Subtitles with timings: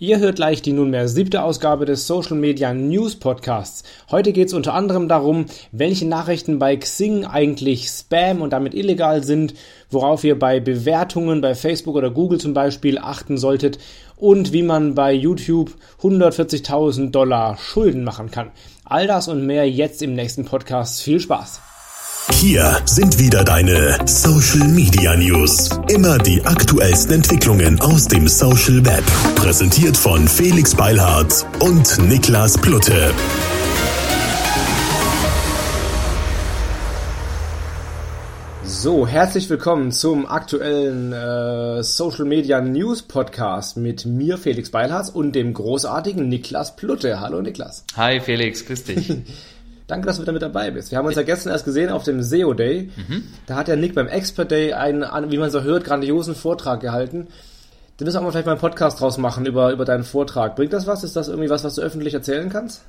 [0.00, 3.84] Ihr hört gleich die nunmehr siebte Ausgabe des Social Media News Podcasts.
[4.10, 9.22] Heute geht es unter anderem darum, welche Nachrichten bei Xing eigentlich Spam und damit illegal
[9.22, 9.54] sind,
[9.90, 13.78] worauf ihr bei Bewertungen bei Facebook oder Google zum Beispiel achten solltet
[14.16, 15.70] und wie man bei YouTube
[16.02, 18.50] 140.000 Dollar Schulden machen kann.
[18.84, 21.02] All das und mehr jetzt im nächsten Podcast.
[21.02, 21.63] Viel Spaß!
[22.32, 25.68] Hier sind wieder deine Social Media News.
[25.88, 29.04] Immer die aktuellsten Entwicklungen aus dem Social Web.
[29.36, 33.12] Präsentiert von Felix Beilhardt und Niklas Plutte.
[38.64, 45.32] So, herzlich willkommen zum aktuellen äh, Social Media News Podcast mit mir, Felix Beilhardt, und
[45.32, 47.20] dem großartigen Niklas Plutte.
[47.20, 47.84] Hallo Niklas.
[47.96, 49.12] Hi Felix, grüß dich.
[49.86, 50.90] Danke, dass du wieder mit dabei bist.
[50.90, 52.90] Wir haben uns ja gestern erst gesehen auf dem SEO Day.
[52.96, 53.24] Mhm.
[53.46, 57.28] Da hat der Nick beim Expert Day einen, wie man so hört, grandiosen Vortrag gehalten.
[57.98, 60.56] Da müssen wir auch mal vielleicht mal einen Podcast draus machen über, über deinen Vortrag.
[60.56, 61.04] Bringt das was?
[61.04, 62.82] Ist das irgendwie was, was du öffentlich erzählen kannst?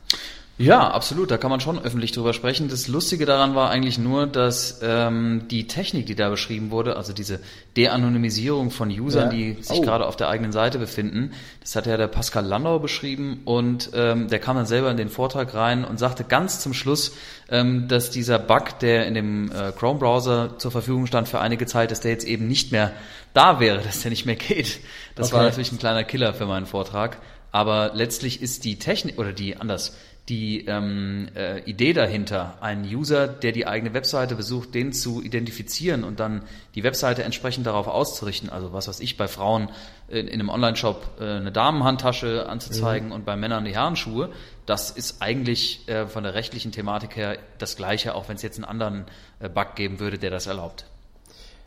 [0.58, 1.32] Ja, absolut.
[1.32, 2.70] Da kann man schon öffentlich drüber sprechen.
[2.70, 7.12] Das Lustige daran war eigentlich nur, dass ähm, die Technik, die da beschrieben wurde, also
[7.12, 7.42] diese
[7.76, 9.30] De-Anonymisierung von Usern, ja.
[9.30, 9.82] die sich oh.
[9.82, 14.30] gerade auf der eigenen Seite befinden, das hat ja der Pascal Landau beschrieben und ähm,
[14.30, 17.12] der kam dann selber in den Vortrag rein und sagte ganz zum Schluss,
[17.50, 21.92] ähm, dass dieser Bug, der in dem äh, Chrome-Browser zur Verfügung stand für einige Zeit,
[21.92, 22.94] dass der jetzt eben nicht mehr
[23.34, 24.80] da wäre, dass der nicht mehr geht.
[25.16, 25.36] Das okay.
[25.36, 27.18] war natürlich ein kleiner Killer für meinen Vortrag.
[27.52, 29.96] Aber letztlich ist die Technik oder die anders
[30.30, 36.04] die ähm, äh, Idee dahinter, einen User, der die eigene Webseite besucht, den zu identifizieren
[36.04, 36.42] und dann
[36.74, 38.50] die Webseite entsprechend darauf auszurichten.
[38.50, 39.70] Also was weiß ich, bei Frauen
[40.08, 43.14] in, in einem Online-Shop äh, eine Damenhandtasche anzuzeigen mhm.
[43.14, 44.32] und bei Männern die Herrenschuhe.
[44.66, 48.58] Das ist eigentlich äh, von der rechtlichen Thematik her das Gleiche, auch wenn es jetzt
[48.58, 49.06] einen anderen
[49.40, 50.86] äh, Bug geben würde, der das erlaubt.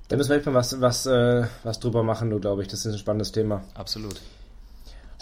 [0.09, 2.69] Da müssen wir echt mal was, was, äh, was drüber machen, du glaube ich.
[2.69, 3.63] Das ist ein spannendes Thema.
[3.75, 4.21] Absolut.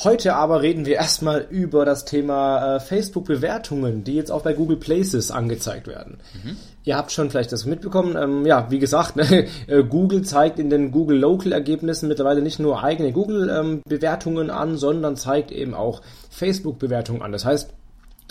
[0.04, 4.76] Heute aber reden wir erstmal über das Thema äh, Facebook-Bewertungen, die jetzt auch bei Google
[4.76, 6.18] Places angezeigt werden.
[6.44, 6.56] Mhm.
[6.84, 8.14] Ihr habt schon vielleicht das mitbekommen.
[8.14, 12.58] Ähm, ja, wie gesagt, ne, äh, Google zeigt in den Google Local Ergebnissen mittlerweile nicht
[12.58, 17.32] nur eigene Google-Bewertungen ähm, an, sondern zeigt eben auch Facebook-Bewertungen an.
[17.32, 17.70] Das heißt,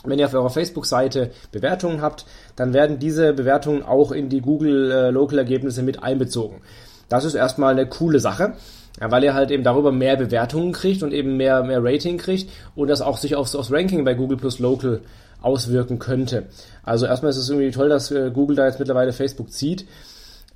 [0.03, 4.91] wenn ihr auf eurer Facebook-Seite Bewertungen habt, dann werden diese Bewertungen auch in die Google
[4.91, 6.61] äh, Local Ergebnisse mit einbezogen.
[7.09, 8.53] Das ist erstmal eine coole Sache.
[8.99, 12.49] Ja, weil er halt eben darüber mehr Bewertungen kriegt und eben mehr, mehr Rating kriegt
[12.75, 15.01] und das auch sich aufs, aufs Ranking bei Google Plus Local
[15.41, 16.43] auswirken könnte.
[16.83, 19.85] Also erstmal ist es irgendwie toll, dass äh, Google da jetzt mittlerweile Facebook zieht.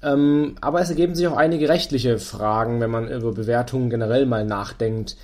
[0.02, 4.46] Ähm, aber es ergeben sich auch einige rechtliche Fragen, wenn man über Bewertungen generell mal
[4.46, 5.18] nachdenkt.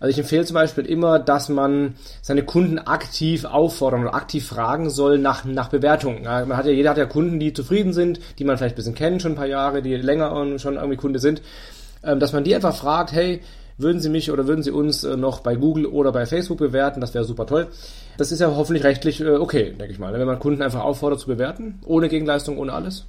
[0.00, 4.90] Also ich empfehle zum Beispiel immer, dass man seine Kunden aktiv auffordern oder aktiv fragen
[4.90, 6.24] soll nach, nach Bewertungen.
[6.24, 8.94] Man hat ja, jeder hat ja Kunden, die zufrieden sind, die man vielleicht ein bisschen
[8.94, 11.42] kennt, schon ein paar Jahre, die länger schon irgendwie Kunde sind.
[12.04, 13.40] Ähm, dass man die einfach fragt, hey,
[13.76, 17.00] würden Sie mich oder würden Sie uns äh, noch bei Google oder bei Facebook bewerten?
[17.00, 17.68] Das wäre super toll.
[18.16, 20.12] Das ist ja hoffentlich rechtlich äh, okay, denke ich mal.
[20.12, 23.06] Wenn man Kunden einfach auffordert zu bewerten, ohne Gegenleistung, ohne alles.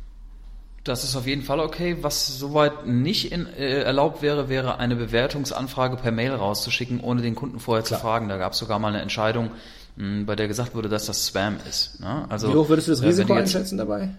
[0.84, 1.98] Das ist auf jeden Fall okay.
[2.02, 7.36] Was soweit nicht in, äh, erlaubt wäre, wäre eine Bewertungsanfrage per Mail rauszuschicken, ohne den
[7.36, 8.00] Kunden vorher Klar.
[8.00, 8.30] zu fragen.
[8.30, 9.52] Da gab es sogar mal eine Entscheidung,
[9.98, 12.00] mh, bei der gesagt wurde, dass das Spam ist.
[12.00, 12.26] Ne?
[12.30, 14.10] Also, Wie hoch würdest du das Risiko einschätzen dabei?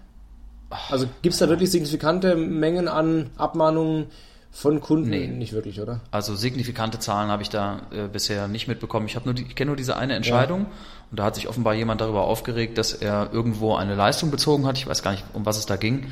[0.90, 4.06] Also gibt es da wirklich signifikante Mengen an Abmahnungen,
[4.56, 5.26] von Kunden nee.
[5.26, 6.00] nicht wirklich, oder?
[6.10, 9.04] Also signifikante Zahlen habe ich da äh, bisher nicht mitbekommen.
[9.04, 10.66] Ich habe nur, die, ich kenne nur diese eine Entscheidung ja.
[11.10, 14.78] und da hat sich offenbar jemand darüber aufgeregt, dass er irgendwo eine Leistung bezogen hat.
[14.78, 16.06] Ich weiß gar nicht, um was es da ging.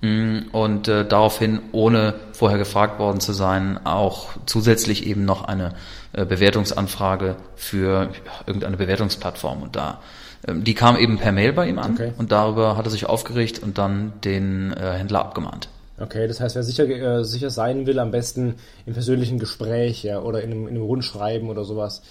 [0.00, 5.74] Mm, und äh, daraufhin, ohne vorher gefragt worden zu sein, auch zusätzlich eben noch eine
[6.14, 8.10] äh, Bewertungsanfrage für
[8.44, 9.62] irgendeine Bewertungsplattform.
[9.62, 10.00] Und da
[10.48, 12.12] ähm, die kam eben per Mail bei ihm an okay.
[12.18, 15.68] und darüber hat er sich aufgeregt und dann den äh, Händler abgemahnt.
[15.98, 20.20] Okay, das heißt, wer sicher, äh, sicher sein will, am besten im persönlichen Gespräch ja,
[20.20, 22.02] oder in einem, in einem Rundschreiben oder sowas.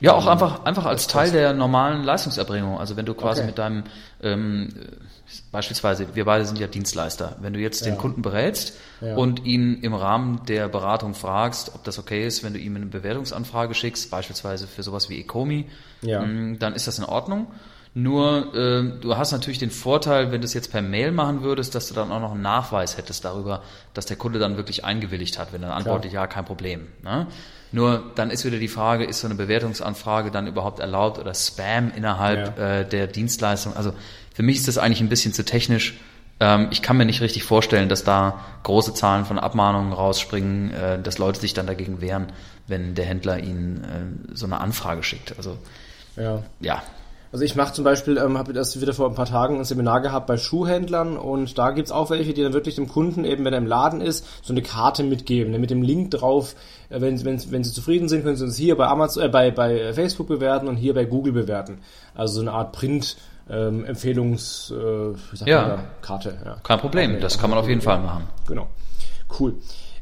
[0.00, 2.78] Ja, auch ähm, einfach, einfach als Teil der normalen Leistungserbringung.
[2.78, 3.48] Also wenn du quasi okay.
[3.48, 3.84] mit deinem,
[4.22, 4.68] ähm,
[5.52, 7.92] beispielsweise, wir beide sind ja Dienstleister, wenn du jetzt ja.
[7.92, 9.16] den Kunden berätst ja.
[9.16, 12.86] und ihn im Rahmen der Beratung fragst, ob das okay ist, wenn du ihm eine
[12.86, 15.66] Bewertungsanfrage schickst, beispielsweise für sowas wie Ecomi,
[16.02, 16.20] ja.
[16.20, 17.46] Mm, dann ist das in Ordnung.
[17.98, 21.74] Nur äh, du hast natürlich den Vorteil, wenn du es jetzt per Mail machen würdest,
[21.74, 23.62] dass du dann auch noch einen Nachweis hättest darüber,
[23.94, 25.54] dass der Kunde dann wirklich eingewilligt hat.
[25.54, 26.88] Wenn er antwortet, ja, kein Problem.
[27.02, 27.26] Ne?
[27.72, 31.90] Nur dann ist wieder die Frage, ist so eine Bewertungsanfrage dann überhaupt erlaubt oder Spam
[31.96, 32.80] innerhalb ja.
[32.80, 33.74] äh, der Dienstleistung?
[33.74, 33.94] Also
[34.34, 35.98] für mich ist das eigentlich ein bisschen zu technisch.
[36.38, 41.00] Ähm, ich kann mir nicht richtig vorstellen, dass da große Zahlen von Abmahnungen rausspringen, äh,
[41.00, 42.26] dass Leute sich dann dagegen wehren,
[42.66, 45.38] wenn der Händler ihnen äh, so eine Anfrage schickt.
[45.38, 45.56] Also
[46.18, 46.42] ja.
[46.60, 46.82] ja
[47.32, 50.00] Also ich mache zum Beispiel, ähm, habe das wieder vor ein paar Tagen ein Seminar
[50.00, 53.52] gehabt bei Schuhhändlern und da gibt's auch welche, die dann wirklich dem Kunden, eben wenn
[53.52, 56.54] er im Laden ist, so eine Karte mitgeben, ne, mit dem Link drauf,
[56.88, 59.50] äh, wenn, wenn, wenn sie zufrieden sind, können sie uns hier bei Amazon, äh, bei,
[59.50, 61.78] bei Facebook bewerten und hier bei Google bewerten.
[62.14, 63.16] Also so eine Art Print-
[63.48, 65.84] ähm, Empfehlungs äh, ja.
[66.02, 66.36] Karte.
[66.44, 66.56] Ja.
[66.62, 68.24] Kein Problem, das kann man auf jeden Fall machen.
[68.48, 68.66] Genau.
[69.38, 69.54] Cool.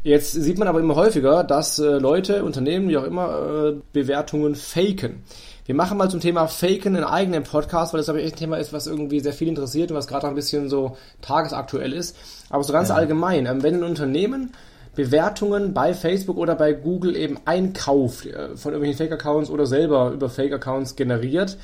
[0.02, 4.54] Jetzt sieht man aber immer häufiger, dass äh, Leute, Unternehmen, wie auch immer, äh, Bewertungen
[4.54, 5.24] faken.
[5.66, 8.58] Wir machen mal zum Thema Faken einen eigenen Podcast, weil das aber echt ein Thema
[8.58, 12.16] ist, was irgendwie sehr viel interessiert und was gerade ein bisschen so tagesaktuell ist.
[12.50, 12.96] Aber so ganz ja.
[12.96, 14.52] allgemein, ähm, wenn ein Unternehmen
[14.94, 20.28] Bewertungen bei Facebook oder bei Google eben einkauft äh, von irgendwelchen Fake-Accounts oder selber über
[20.28, 21.56] Fake-Accounts generiert,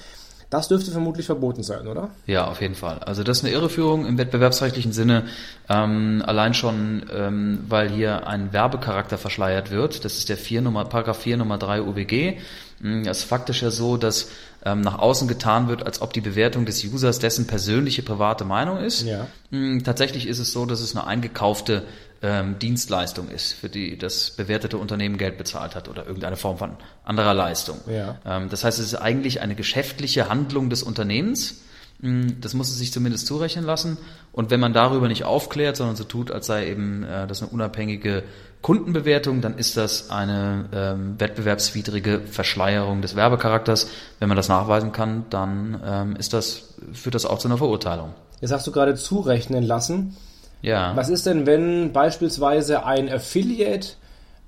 [0.49, 2.09] das dürfte vermutlich verboten sein, oder?
[2.27, 2.99] Ja, auf jeden Fall.
[3.01, 5.27] Also das ist eine Irreführung im wettbewerbsrechtlichen Sinne,
[5.69, 10.05] ähm, allein schon, ähm, weil hier ein Werbecharakter verschleiert wird.
[10.05, 12.39] Das ist der 4 Nummer, Paragraph 4 Nummer 3 UWG.
[12.81, 14.29] Hm, es ist faktisch ja so, dass
[14.65, 18.79] ähm, nach außen getan wird, als ob die Bewertung des Users dessen persönliche private Meinung
[18.79, 19.03] ist.
[19.03, 19.27] Ja.
[19.53, 21.85] Ähm, tatsächlich ist es so, dass es eine eingekaufte
[22.23, 26.77] ähm, Dienstleistung ist, für die das bewertete Unternehmen Geld bezahlt hat oder irgendeine Form von
[27.05, 27.79] anderer Leistung.
[27.87, 28.19] Ja.
[28.27, 31.63] Ähm, das heißt, es ist eigentlich eine geschäftliche Handlung des Unternehmens.
[32.03, 33.99] Hm, das muss es sich zumindest zurechnen lassen.
[34.33, 37.51] Und wenn man darüber nicht aufklärt, sondern so tut, als sei eben äh, das eine
[37.51, 38.23] unabhängige
[38.63, 43.89] Kundenbewertung, dann ist das eine ähm, wettbewerbswidrige Verschleierung des Werbecharakters.
[44.19, 48.15] Wenn man das nachweisen kann, dann ähm, ist das, führt das auch zu einer Verurteilung.
[48.41, 50.17] Jetzt hast du gerade zurechnen lassen.
[50.63, 50.95] Ja.
[50.95, 53.89] Was ist denn, wenn beispielsweise ein Affiliate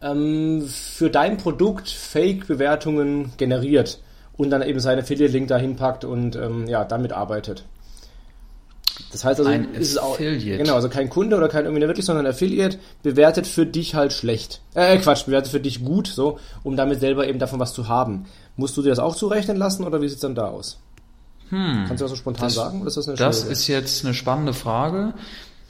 [0.02, 3.98] ähm, für dein Produkt Fake-Bewertungen generiert
[4.36, 7.64] und dann eben seinen Affiliate-Link dahin packt und ähm, ja, damit arbeitet?
[9.10, 12.06] Das heißt also, ein ist es auch, genau, also kein Kunde oder kein irgendwie wirklich,
[12.06, 14.60] sondern ein Affiliate bewertet für dich halt schlecht.
[14.74, 18.26] Äh, Quatsch, bewertet für dich gut, so, um damit selber eben davon was zu haben.
[18.56, 20.78] Musst du dir das auch zurechnen lassen oder wie sieht's dann da aus?
[21.48, 22.80] Hm, Kannst du das so spontan das, sagen?
[22.80, 25.14] Oder ist das eine das ist jetzt eine spannende Frage.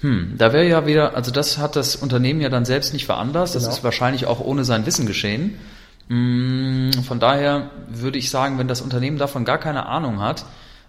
[0.00, 3.54] Hm, da wäre ja wieder, also das hat das Unternehmen ja dann selbst nicht veranlasst.
[3.54, 3.74] Das genau.
[3.74, 5.58] ist wahrscheinlich auch ohne sein Wissen geschehen.
[6.08, 10.44] Hm, von daher würde ich sagen, wenn das Unternehmen davon gar keine Ahnung hat,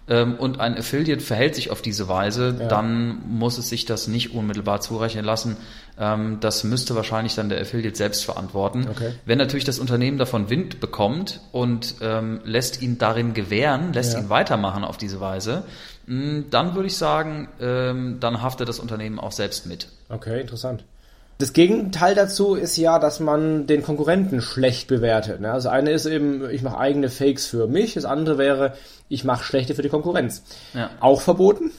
[0.06, 2.68] ähm, und ein Affiliate verhält sich auf diese Weise, ja.
[2.68, 5.56] dann muss es sich das nicht unmittelbar zurechnen lassen.
[5.98, 8.86] Ähm, das müsste wahrscheinlich dann der Affiliate selbst verantworten.
[8.90, 9.12] Okay.
[9.24, 14.20] Wenn natürlich das Unternehmen davon Wind bekommt und ähm, lässt ihn darin gewähren, lässt ja.
[14.20, 15.64] ihn weitermachen auf diese Weise,
[16.06, 19.88] hm, dann würde ich sagen, dann haftet das Unternehmen auch selbst mit.
[20.10, 20.84] Okay, interessant.
[21.38, 25.40] Das Gegenteil dazu ist ja, dass man den Konkurrenten schlecht bewertet.
[25.40, 25.50] Ne?
[25.50, 28.74] Also eine ist eben, ich mache eigene Fakes für mich, das andere wäre,
[29.08, 30.42] ich mache schlechte für die Konkurrenz.
[30.74, 30.90] Ja.
[31.00, 31.72] Auch verboten?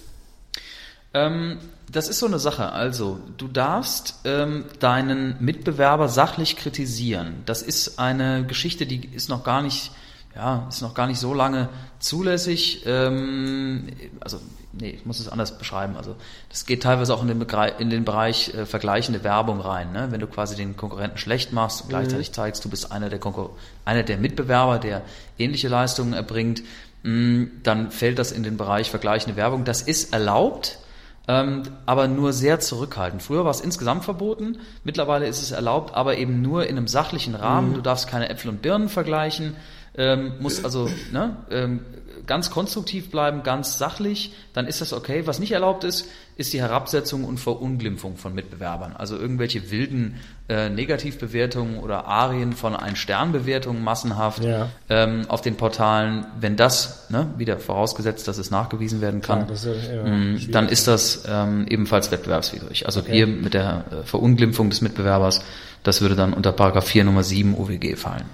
[1.13, 1.60] Ähm,
[1.90, 2.74] das ist so eine Sache.
[2.74, 7.44] Also, du darfst ähm, deinen Mitbewerber sachlich kritisieren.
[7.46, 9.92] Das ist eine Geschichte, die ist noch gar nicht
[10.36, 11.69] ja, ist noch gar nicht so lange
[12.00, 12.84] zulässig.
[12.86, 13.88] Ähm,
[14.19, 14.40] also,
[14.80, 15.95] nee, ich muss es anders beschreiben.
[15.98, 16.16] Also,
[16.50, 19.92] das geht teilweise auch in den, Begreif, in den Bereich äh, vergleichende Werbung rein.
[19.92, 20.07] Ne?
[20.12, 21.92] Wenn du quasi den Konkurrenten schlecht machst und mhm.
[21.92, 23.56] gleichzeitig zeigst, du bist einer der, Konkur
[23.86, 25.01] einer der Mitbewerber, der
[25.38, 26.63] ähnliche Leistungen erbringt,
[27.04, 29.63] mh, mm, dann fällt das in den Bereich vergleichende Werbung.
[29.66, 30.80] Das ist erlaubt.
[31.27, 33.24] Ähm, aber nur sehr zurückhaltend.
[33.24, 37.33] Früher war es insgesamt verboten, mittlerweile ist es erlaubt, aber eben nur in einem sachlichen
[37.33, 37.72] Rahmen.
[37.72, 37.74] Mhm.
[37.74, 39.56] Du darfst keine Äpfel und Birnen vergleichen,
[39.98, 41.80] ähm, muss also ne, ähm,
[42.27, 45.24] ganz konstruktiv bleiben, ganz sachlich, dann ist das okay.
[45.25, 46.07] Was nicht erlaubt ist,
[46.38, 48.94] ist die Herabsetzung und Verunglimpfung von Mitbewerbern.
[48.98, 50.16] Also irgendwelche wilden
[50.50, 54.69] äh, Negativbewertungen oder Arien von Ein-Stern-Bewertungen massenhaft ja.
[54.89, 56.25] ähm, auf den Portalen.
[56.39, 60.67] Wenn das, ne, wieder vorausgesetzt, dass es nachgewiesen werden kann, Klar, ist ja mh, dann
[60.67, 62.86] ist das ähm, ebenfalls wettbewerbswidrig.
[62.86, 63.13] Also okay.
[63.13, 65.41] hier mit der äh, Verunglimpfung des Mitbewerbers,
[65.84, 68.25] das würde dann unter Paragraph 4 Nummer 7 UWG fallen.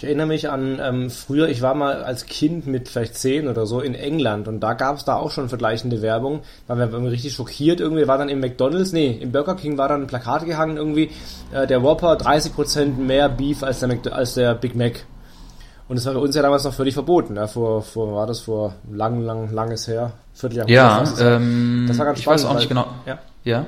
[0.00, 3.66] Ich erinnere mich an ähm, früher, ich war mal als Kind mit vielleicht zehn oder
[3.66, 7.34] so in England und da gab es da auch schon vergleichende Werbung, wir waren richtig
[7.34, 10.78] schockiert irgendwie, war dann im McDonalds, nee, im Burger King war dann ein Plakat gehangen
[10.78, 11.10] irgendwie,
[11.52, 15.04] äh, der Whopper 30% mehr Beef als der, als der Big Mac.
[15.86, 17.36] Und das war für uns ja damals noch völlig verboten.
[17.36, 20.70] Ja, vor, vor war das vor lang, lang, langes her, Vierteljahr.
[20.70, 22.40] Ja, ähm, das war ganz spannend.
[22.40, 22.86] Ich weiß auch nicht weil, genau.
[23.04, 23.18] Ja.
[23.44, 23.66] ja.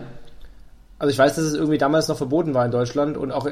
[1.02, 3.48] Also ich weiß, dass es irgendwie damals noch verboten war in Deutschland und auch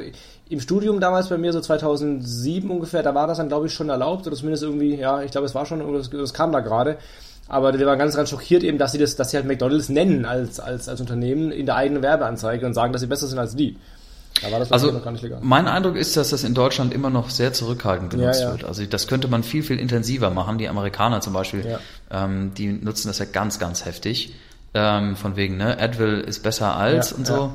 [0.48, 3.88] im Studium damals bei mir, so 2007 ungefähr, da war das dann, glaube ich, schon
[3.88, 6.96] erlaubt oder zumindest irgendwie, ja, ich glaube, es war schon, das, kam da gerade.
[7.48, 10.26] Aber wir waren ganz, ganz schockiert eben, dass sie das, dass sie halt McDonalds nennen
[10.26, 13.56] als, als, als Unternehmen in der eigenen Werbeanzeige und sagen, dass sie besser sind als
[13.56, 13.76] die.
[14.42, 15.40] Da war das also noch gar nicht legal.
[15.42, 18.52] Mein Eindruck ist, dass das in Deutschland immer noch sehr zurückhaltend genutzt ja, ja.
[18.52, 18.62] wird.
[18.62, 20.58] Also das könnte man viel, viel intensiver machen.
[20.58, 21.80] Die Amerikaner zum Beispiel, ja.
[22.12, 24.34] ähm, die nutzen das ja ganz, ganz heftig
[24.74, 27.34] ähm, von wegen, ne, Advil ist besser als ja, und so.
[27.34, 27.52] Ja.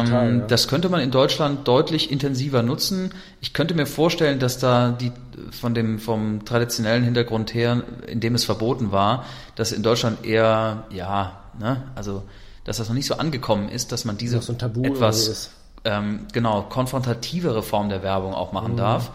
[0.00, 0.46] Ähm, Total, ja.
[0.46, 3.12] Das könnte man in Deutschland deutlich intensiver nutzen.
[3.40, 5.12] Ich könnte mir vorstellen, dass da die
[5.52, 9.24] von dem vom traditionellen Hintergrund her, in dem es verboten war,
[9.54, 12.24] dass in Deutschland eher ja, ne, also
[12.64, 15.50] dass das noch nicht so angekommen ist, dass man diese so etwas
[15.84, 18.78] ähm, genau konfrontativere Form der Werbung auch machen mhm.
[18.78, 19.10] darf.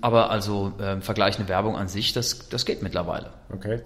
[0.00, 3.30] Aber also äh, vergleichende Werbung an sich, das, das geht mittlerweile.
[3.52, 3.80] Okay.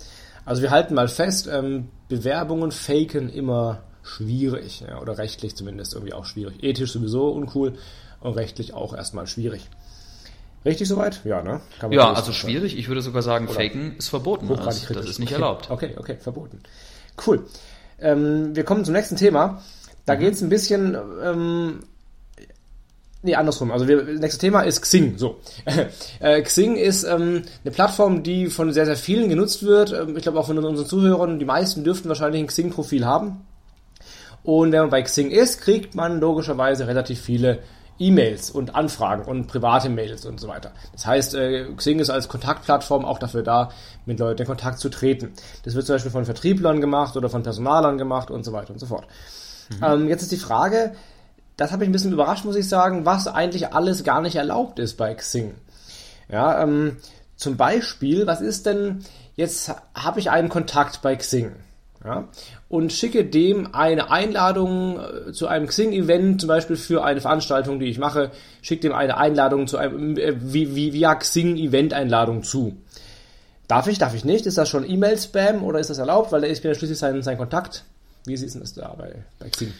[0.46, 6.14] Also wir halten mal fest, ähm, Bewerbungen faken immer schwierig, ja, oder rechtlich zumindest irgendwie
[6.14, 6.62] auch schwierig.
[6.62, 7.74] Ethisch sowieso uncool
[8.20, 9.68] und rechtlich auch erstmal schwierig.
[10.64, 11.20] Richtig soweit?
[11.24, 11.60] Ja, ne?
[11.90, 12.72] ja, also schwierig.
[12.72, 12.80] Sagen.
[12.80, 14.50] Ich würde sogar sagen, oder Faken ist verboten.
[14.50, 15.70] Also, das ist nicht erlaubt.
[15.70, 16.60] Okay, okay, verboten.
[17.24, 17.44] Cool.
[18.00, 19.62] Ähm, wir kommen zum nächsten Thema.
[20.06, 20.20] Da mhm.
[20.20, 21.80] geht es ein bisschen ähm,
[23.26, 23.72] Nee, andersrum.
[23.72, 25.18] Also wir, nächstes Thema ist Xing.
[25.18, 25.40] So.
[26.20, 29.92] äh, Xing ist ähm, eine Plattform, die von sehr, sehr vielen genutzt wird.
[29.92, 33.44] Ähm, ich glaube auch von unseren Zuhörern, die meisten dürften wahrscheinlich ein Xing-Profil haben.
[34.44, 37.58] Und wenn man bei Xing ist, kriegt man logischerweise relativ viele
[37.98, 40.70] E-Mails und Anfragen und private Mails und so weiter.
[40.92, 43.70] Das heißt, äh, Xing ist als Kontaktplattform auch dafür da,
[44.04, 45.32] mit Leuten in Kontakt zu treten.
[45.64, 48.78] Das wird zum Beispiel von Vertrieblern gemacht oder von Personalern gemacht und so weiter und
[48.78, 49.08] so fort.
[49.70, 49.84] Mhm.
[49.84, 50.92] Ähm, jetzt ist die Frage,
[51.56, 54.78] das hat mich ein bisschen überrascht, muss ich sagen, was eigentlich alles gar nicht erlaubt
[54.78, 55.54] ist bei Xing.
[56.28, 56.96] Ja, ähm,
[57.36, 59.04] zum Beispiel, was ist denn,
[59.36, 61.52] jetzt habe ich einen Kontakt bei Xing.
[62.04, 62.28] Ja,
[62.68, 67.86] und schicke dem eine Einladung äh, zu einem Xing-Event, zum Beispiel für eine Veranstaltung, die
[67.86, 68.30] ich mache,
[68.62, 72.76] schicke dem eine Einladung zu einem, äh, via Xing-Event-Einladung zu.
[73.66, 74.46] Darf ich, darf ich nicht?
[74.46, 76.30] Ist das schon E-Mail-Spam oder ist das erlaubt?
[76.30, 77.84] Weil ich bin ja schließlich sein, sein Kontakt.
[78.24, 79.72] Wie ist denn das da bei, bei Xing?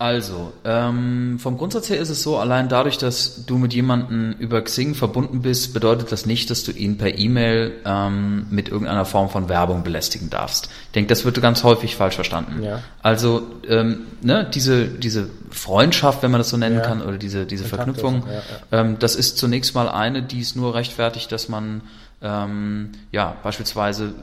[0.00, 4.62] Also, ähm, vom Grundsatz her ist es so, allein dadurch, dass du mit jemandem über
[4.62, 9.28] Xing verbunden bist, bedeutet das nicht, dass du ihn per E-Mail ähm, mit irgendeiner Form
[9.28, 10.70] von Werbung belästigen darfst.
[10.86, 12.62] Ich denke, das wird ganz häufig falsch verstanden.
[12.62, 12.80] Ja.
[13.02, 16.82] Also, ähm, ne, diese, diese Freundschaft, wenn man das so nennen ja.
[16.82, 18.24] kann, oder diese, diese Verknüpfung,
[18.72, 21.82] ja, ähm, das ist zunächst mal eine, die es nur rechtfertigt, dass man
[22.22, 24.14] ähm, ja beispielsweise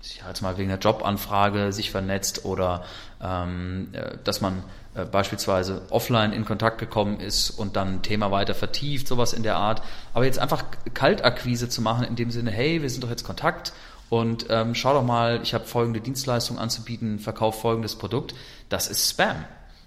[0.00, 2.84] ich halte mal wegen der Jobanfrage sich vernetzt oder
[3.20, 4.62] ähm, äh, dass man
[5.04, 9.56] beispielsweise offline in Kontakt gekommen ist und dann ein Thema weiter vertieft, sowas in der
[9.56, 9.82] Art.
[10.14, 10.64] Aber jetzt einfach
[10.94, 13.72] Kaltakquise zu machen in dem Sinne, hey, wir sind doch jetzt Kontakt
[14.08, 18.34] und ähm, schau doch mal, ich habe folgende Dienstleistung anzubieten, verkauf folgendes Produkt,
[18.68, 19.44] das ist Spam.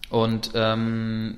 [0.09, 1.37] Und ähm,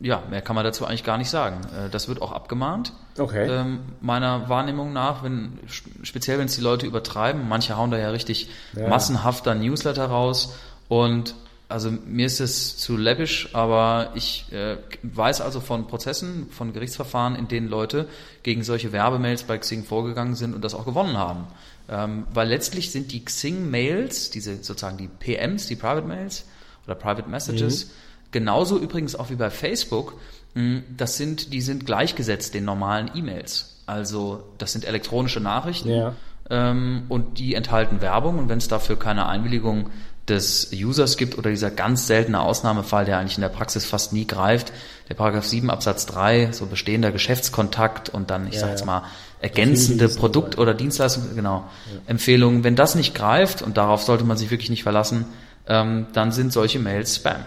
[0.00, 1.60] ja, mehr kann man dazu eigentlich gar nicht sagen.
[1.76, 2.92] Äh, das wird auch abgemahnt.
[3.18, 3.46] Okay.
[3.46, 5.58] Ähm, meiner Wahrnehmung nach, wenn,
[6.02, 8.88] speziell wenn es die Leute übertreiben, manche hauen da ja richtig ja.
[8.88, 10.54] massenhaft dann Newsletter raus
[10.88, 11.34] und
[11.70, 17.36] also mir ist es zu läppisch, aber ich äh, weiß also von Prozessen, von Gerichtsverfahren,
[17.36, 18.08] in denen Leute
[18.42, 21.46] gegen solche Werbemails bei Xing vorgegangen sind und das auch gewonnen haben.
[21.88, 26.44] Ähm, weil letztlich sind die Xing-Mails, diese sozusagen die PMs, die Private Mails
[26.86, 27.90] oder Private Messages, mhm.
[28.32, 30.14] genauso übrigens auch wie bei Facebook,
[30.54, 33.76] mh, das sind, die sind gleichgesetzt den normalen E-Mails.
[33.86, 36.14] Also das sind elektronische Nachrichten ja.
[36.48, 39.90] ähm, und die enthalten Werbung und wenn es dafür keine Einwilligung
[40.30, 44.26] des Users gibt oder dieser ganz seltene Ausnahmefall, der eigentlich in der Praxis fast nie
[44.26, 44.72] greift,
[45.08, 49.02] der Paragraph 7 Absatz 3, so bestehender Geschäftskontakt und dann, ich ja, sag jetzt mal,
[49.40, 52.00] ergänzende Produkt- oder Dienstleistung, genau, ja.
[52.06, 52.64] Empfehlungen.
[52.64, 55.26] Wenn das nicht greift, und darauf sollte man sich wirklich nicht verlassen,
[55.66, 57.44] ähm, dann sind solche Mails Spam.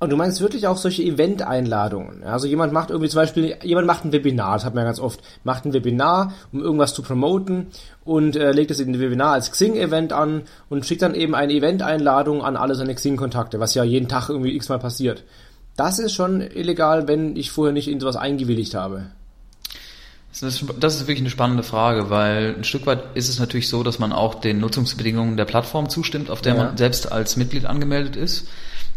[0.00, 2.22] Und du meinst wirklich auch solche Event-Einladungen?
[2.22, 5.00] Also jemand macht irgendwie zum Beispiel, jemand macht ein Webinar, das hat man ja ganz
[5.00, 7.66] oft, macht ein Webinar, um irgendwas zu promoten
[8.04, 11.52] und äh, legt es in ein Webinar als Xing-Event an und schickt dann eben eine
[11.52, 15.24] Event-Einladung an alle seine Xing-Kontakte, was ja jeden Tag irgendwie x-mal passiert.
[15.76, 19.06] Das ist schon illegal, wenn ich vorher nicht in sowas eingewilligt habe.
[20.30, 23.68] Das ist, das ist wirklich eine spannende Frage, weil ein Stück weit ist es natürlich
[23.68, 26.64] so, dass man auch den Nutzungsbedingungen der Plattform zustimmt, auf der ja.
[26.64, 28.46] man selbst als Mitglied angemeldet ist.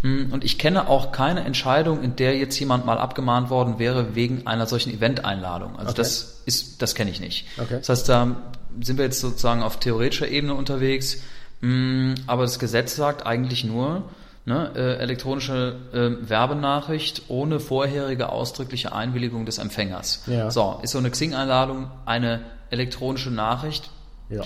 [0.02, 4.16] Hm, und ich kenne auch keine Entscheidung, in der jetzt jemand mal abgemahnt worden wäre
[4.16, 5.78] wegen einer solchen Event-Einladung.
[5.78, 5.98] Also okay.
[5.98, 7.48] das ist, das kenne ich nicht.
[7.58, 7.78] Okay.
[7.78, 8.36] Das heißt, da
[8.82, 11.18] sind wir jetzt sozusagen auf theoretischer Ebene unterwegs.
[11.62, 14.10] Hm, aber das Gesetz sagt eigentlich nur,
[14.46, 20.24] ne, äh, elektronische äh, Werbenachricht ohne vorherige ausdrückliche Einwilligung des Empfängers.
[20.28, 20.50] Ja.
[20.50, 23.90] So, ist so eine Xing-Einladung eine elektronische Nachricht?
[24.30, 24.44] Ja.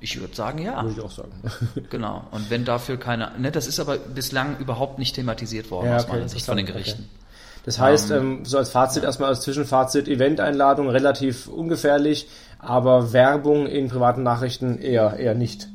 [0.00, 0.82] Ich würde sagen, ja.
[0.82, 1.32] Würde ich auch sagen.
[1.90, 2.24] genau.
[2.30, 6.04] Und wenn dafür keine, ne, das ist aber bislang überhaupt nicht thematisiert worden ja, okay,
[6.04, 7.02] aus meiner Sicht von den Gerichten.
[7.02, 7.18] Okay.
[7.64, 12.28] Das heißt, ähm, ähm, so als Fazit erstmal als Zwischenfazit, Event-Einladung relativ ungefährlich,
[12.58, 15.68] aber Werbung in privaten Nachrichten eher, eher nicht.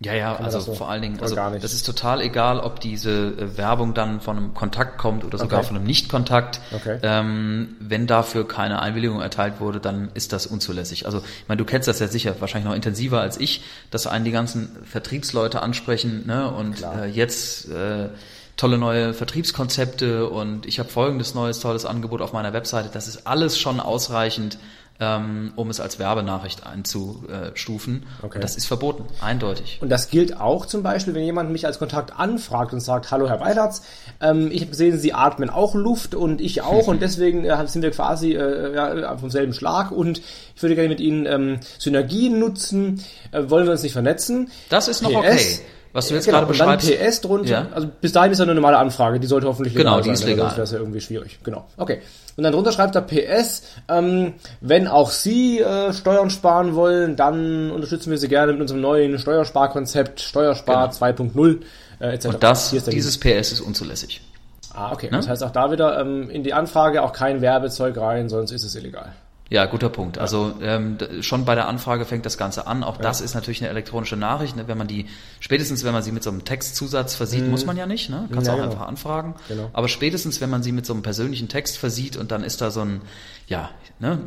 [0.00, 3.56] Ja, ja, also so vor allen Dingen, also das ist total egal, ob diese äh,
[3.56, 5.68] Werbung dann von einem Kontakt kommt oder sogar okay.
[5.68, 6.60] von einem Nicht-Kontakt.
[6.70, 6.98] Okay.
[7.02, 11.06] Ähm, wenn dafür keine Einwilligung erteilt wurde, dann ist das unzulässig.
[11.06, 14.26] Also, ich meine, du kennst das ja sicher wahrscheinlich noch intensiver als ich, dass einen
[14.26, 16.50] die ganzen Vertriebsleute ansprechen, ne?
[16.50, 18.10] Und äh, jetzt äh,
[18.58, 22.90] tolle neue Vertriebskonzepte und ich habe folgendes neues tolles Angebot auf meiner Webseite.
[22.92, 24.58] Das ist alles schon ausreichend,
[25.00, 28.06] ähm, um es als Werbenachricht einzustufen.
[28.22, 28.36] Okay.
[28.36, 29.78] Und das ist verboten, eindeutig.
[29.80, 33.28] Und das gilt auch zum Beispiel, wenn jemand mich als Kontakt anfragt und sagt, hallo
[33.28, 33.82] Herr Weilatz,
[34.20, 37.82] ähm, ich habe gesehen, Sie atmen auch Luft und ich auch und deswegen äh, sind
[37.82, 40.20] wir quasi äh, ja, vom selben Schlag und
[40.54, 43.02] ich würde gerne mit Ihnen ähm, Synergien nutzen.
[43.32, 44.50] Äh, wollen wir uns nicht vernetzen?
[44.68, 45.60] Das ist noch PS, okay.
[45.96, 46.90] Was du jetzt genau, gerade beschreibst.
[46.90, 47.50] Und dann PS drunter.
[47.50, 47.66] Ja.
[47.72, 50.20] Also bis dahin ist ja eine normale Anfrage, die sollte hoffentlich legal genau, die ist
[50.20, 50.48] sein, legal.
[50.48, 51.38] Sonst wäre es ja irgendwie schwierig.
[51.42, 51.66] Genau.
[51.78, 52.02] Okay.
[52.36, 57.70] Und dann drunter schreibt er PS, ähm, wenn auch Sie äh, Steuern sparen wollen, dann
[57.70, 61.06] unterstützen wir Sie gerne mit unserem neuen Steuersparkonzept Steuerspar genau.
[61.06, 61.60] 2.0
[62.00, 62.26] äh, etc.
[62.26, 64.20] Und das, dieses PS ist unzulässig.
[64.74, 65.06] Ah, okay.
[65.06, 65.16] Ne?
[65.16, 68.64] Das heißt auch da wieder ähm, in die Anfrage auch kein Werbezeug rein, sonst ist
[68.64, 69.14] es illegal.
[69.48, 70.18] Ja, guter Punkt.
[70.18, 72.82] Also ähm, schon bei der Anfrage fängt das Ganze an.
[72.82, 73.02] Auch ja.
[73.02, 74.56] das ist natürlich eine elektronische Nachricht.
[74.56, 74.66] Ne?
[74.66, 75.06] Wenn man die,
[75.38, 77.50] spätestens wenn man sie mit so einem Textzusatz versieht, mhm.
[77.50, 78.10] muss man ja nicht.
[78.10, 78.28] Ne?
[78.32, 78.72] Kannst ja, auch genau.
[78.72, 79.36] einfach anfragen.
[79.46, 79.70] Genau.
[79.72, 82.72] Aber spätestens, wenn man sie mit so einem persönlichen Text versieht und dann ist da
[82.72, 83.02] so ein,
[83.46, 84.18] ja, ne,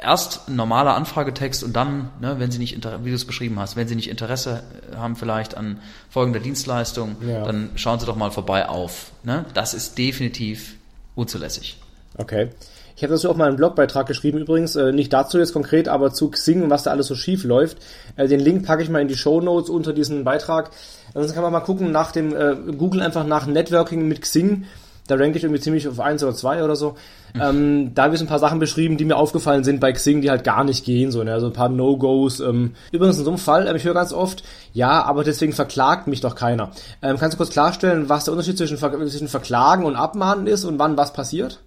[0.00, 3.88] erst normaler Anfragetext und dann, ne, wenn sie nicht, wie du es beschrieben hast, wenn
[3.88, 4.62] sie nicht Interesse
[4.96, 7.44] haben vielleicht an folgender Dienstleistung, ja.
[7.44, 9.10] dann schauen sie doch mal vorbei auf.
[9.24, 9.46] Ne?
[9.52, 10.76] Das ist definitiv
[11.16, 11.76] unzulässig.
[12.16, 12.50] Okay.
[12.96, 16.12] Ich habe dazu auch mal einen Blogbeitrag geschrieben übrigens, äh, nicht dazu jetzt konkret, aber
[16.12, 17.78] zu Xing und was da alles so schief läuft.
[18.16, 20.70] Äh, den Link packe ich mal in die Show Notes unter diesen Beitrag.
[21.08, 24.64] Ansonsten kann man mal gucken nach dem äh, Google einfach nach Networking mit Xing.
[25.10, 26.94] Da ranke ich irgendwie ziemlich auf eins oder zwei oder so.
[27.34, 27.40] Mhm.
[27.40, 30.20] Ähm, da habe ich so ein paar Sachen beschrieben, die mir aufgefallen sind bei Xing,
[30.20, 31.10] die halt gar nicht gehen.
[31.10, 31.32] So, ne?
[31.32, 32.38] Also ein paar No-Gos.
[32.38, 32.74] Ähm.
[32.92, 36.20] Übrigens in so einem Fall, äh, ich höre ganz oft, ja, aber deswegen verklagt mich
[36.20, 36.70] doch keiner.
[37.02, 40.78] Ähm, kannst du kurz klarstellen, was der Unterschied zwischen, zwischen Verklagen und Abmahnen ist und
[40.78, 41.60] wann was passiert?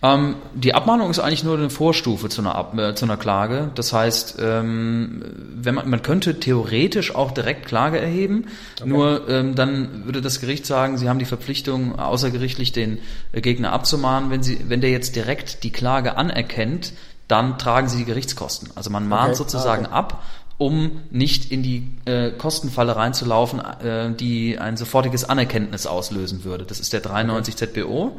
[0.00, 3.72] Ähm, die Abmahnung ist eigentlich nur eine Vorstufe zu einer, Ab äh, zu einer Klage.
[3.74, 5.24] Das heißt, ähm,
[5.56, 8.46] wenn man, man könnte theoretisch auch direkt Klage erheben,
[8.80, 8.88] okay.
[8.88, 12.98] nur ähm, dann würde das Gericht sagen, Sie haben die Verpflichtung, außergerichtlich den
[13.32, 14.30] äh, Gegner abzumahnen.
[14.30, 16.92] Wenn, Sie, wenn der jetzt direkt die Klage anerkennt,
[17.26, 18.70] dann tragen Sie die Gerichtskosten.
[18.76, 19.38] Also man mahnt okay.
[19.38, 19.98] sozusagen ah, okay.
[19.98, 20.22] ab
[20.58, 26.64] um nicht in die äh, Kostenfalle reinzulaufen, äh, die ein sofortiges Anerkenntnis auslösen würde.
[26.64, 28.18] Das ist der 93 ZBO.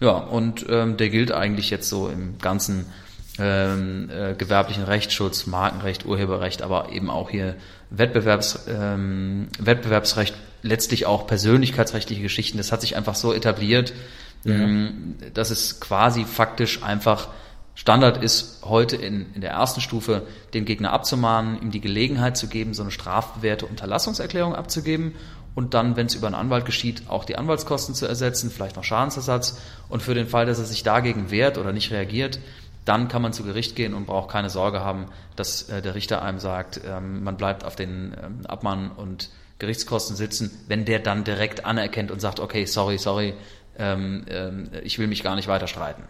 [0.00, 2.86] Ja, und ähm, der gilt eigentlich jetzt so im ganzen
[3.38, 7.54] ähm, äh, gewerblichen Rechtsschutz, Markenrecht, Urheberrecht, aber eben auch hier
[7.90, 12.58] Wettbewerbs, ähm, Wettbewerbsrecht, letztlich auch persönlichkeitsrechtliche Geschichten.
[12.58, 13.92] Das hat sich einfach so etabliert,
[14.44, 14.54] ja.
[14.54, 17.28] ähm, dass es quasi faktisch einfach
[17.74, 22.46] Standard ist, heute in, in der ersten Stufe den Gegner abzumahnen, ihm die Gelegenheit zu
[22.46, 25.14] geben, so eine strafbewährte Unterlassungserklärung abzugeben
[25.54, 28.84] und dann, wenn es über einen Anwalt geschieht, auch die Anwaltskosten zu ersetzen, vielleicht noch
[28.84, 29.60] Schadensersatz.
[29.88, 32.38] Und für den Fall, dass er sich dagegen wehrt oder nicht reagiert,
[32.84, 36.22] dann kann man zu Gericht gehen und braucht keine Sorge haben, dass äh, der Richter
[36.22, 41.24] einem sagt, ähm, man bleibt auf den ähm, Abmahn- und Gerichtskosten sitzen, wenn der dann
[41.24, 43.34] direkt anerkennt und sagt, okay, sorry, sorry,
[43.78, 44.24] ähm
[44.82, 46.02] ich will mich gar nicht weiter streiten.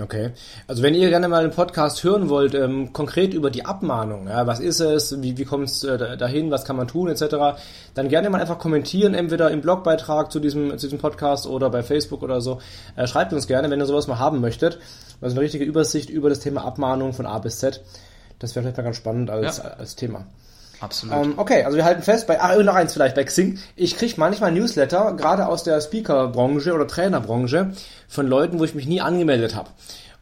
[0.00, 0.30] Okay.
[0.66, 4.46] Also wenn ihr gerne mal einen Podcast hören wollt, ähm, konkret über die Abmahnung, ja,
[4.46, 7.58] was ist es, wie, wie kommt es äh, dahin, was kann man tun, etc.,
[7.94, 11.82] dann gerne mal einfach kommentieren, entweder im Blogbeitrag zu diesem, zu diesem Podcast oder bei
[11.82, 12.60] Facebook oder so.
[12.96, 14.78] Äh, schreibt uns gerne, wenn ihr sowas mal haben möchtet.
[15.20, 17.82] Also eine richtige Übersicht über das Thema Abmahnung von A bis Z.
[18.38, 19.64] Das wäre vielleicht mal ganz spannend als, ja.
[19.64, 20.26] als Thema.
[20.80, 21.14] Absolut.
[21.14, 23.58] Ähm, okay, also wir halten fest bei, ach, noch eins vielleicht bei Xing.
[23.76, 27.72] Ich kriege manchmal Newsletter, gerade aus der Speaker-Branche oder Trainerbranche,
[28.08, 29.70] von Leuten, wo ich mich nie angemeldet habe.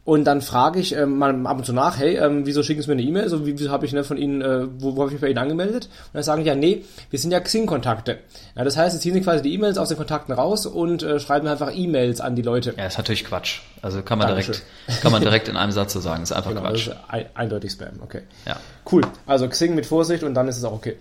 [0.07, 2.87] Und dann frage ich ähm, mal ab und zu nach, hey, ähm, wieso schicken Sie
[2.87, 3.27] mir eine E-Mail?
[3.27, 5.37] So, wieso habe ich ne, von Ihnen, äh, wo, wo habe ich mich bei Ihnen
[5.37, 5.87] angemeldet?
[5.87, 8.19] Und dann sagen die ja, nee, wir sind ja Xing-Kontakte.
[8.55, 11.19] Ja, das heißt, sie ziehen sich quasi die E-Mails aus den Kontakten raus und äh,
[11.19, 12.73] schreiben einfach E-Mails an die Leute.
[12.77, 13.59] Ja, ist natürlich Quatsch.
[13.81, 14.63] Also kann man direkt,
[15.01, 16.23] kann man direkt in einem Satz so sagen.
[16.23, 16.87] Ist einfach genau, Quatsch.
[16.87, 18.21] Das ist eindeutig Spam, okay.
[18.45, 18.55] Ja.
[18.89, 19.01] Cool.
[19.25, 20.95] Also Xing mit Vorsicht und dann ist es auch okay.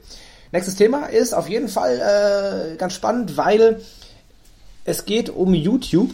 [0.50, 3.80] Nächstes Thema ist auf jeden Fall äh, ganz spannend, weil
[4.84, 6.10] es geht um YouTube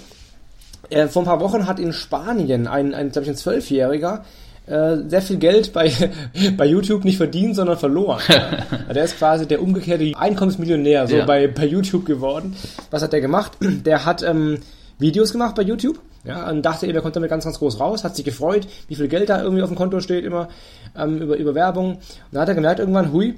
[0.92, 4.24] äh, vor ein paar Wochen hat in Spanien ein, ein glaube ich, ein Zwölfjähriger
[4.66, 5.92] äh, sehr viel Geld bei,
[6.56, 8.20] bei YouTube nicht verdient, sondern verloren.
[8.28, 8.92] Ja.
[8.94, 11.24] der ist quasi der umgekehrte Einkommensmillionär so ja.
[11.24, 12.56] bei, bei YouTube geworden.
[12.90, 13.52] Was hat der gemacht?
[13.84, 14.58] Der hat ähm,
[14.98, 15.98] Videos gemacht bei YouTube.
[16.24, 18.94] Ja, und dachte eben, er kommt damit ganz, ganz groß raus, hat sich gefreut, wie
[18.94, 20.48] viel Geld da irgendwie auf dem Konto steht, immer
[20.96, 21.94] ähm, über, über Werbung.
[21.94, 22.00] Und
[22.30, 23.34] dann hat er gemerkt irgendwann, hui,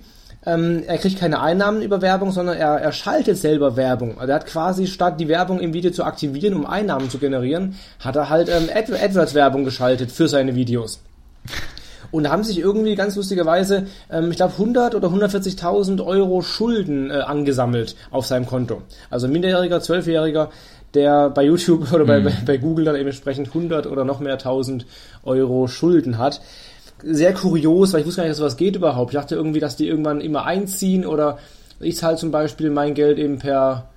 [0.47, 4.19] ähm, er kriegt keine Einnahmen über Werbung, sondern er, er schaltet selber Werbung.
[4.19, 7.77] Also er hat quasi statt die Werbung im Video zu aktivieren, um Einnahmen zu generieren,
[8.01, 11.01] hat er halt ähm, Ad AdWords-Werbung geschaltet für seine Videos.
[12.11, 17.15] Und haben sich irgendwie ganz lustigerweise, ähm, ich glaube, 100 oder 140.000 Euro Schulden äh,
[17.15, 18.83] angesammelt auf seinem Konto.
[19.11, 20.51] Also Minderjähriger, Zwölfjähriger,
[20.93, 22.25] der bei YouTube oder bei, mhm.
[22.25, 24.87] bei, bei Google dann eben entsprechend 100 oder noch mehr 1000
[25.25, 26.41] Euro Schulden hat
[27.05, 29.13] sehr kurios, weil ich wusste gar nicht, dass sowas geht überhaupt.
[29.13, 31.39] Ich dachte irgendwie, dass die irgendwann immer einziehen oder
[31.81, 33.89] ich zahle zum Beispiel mein Geld eben per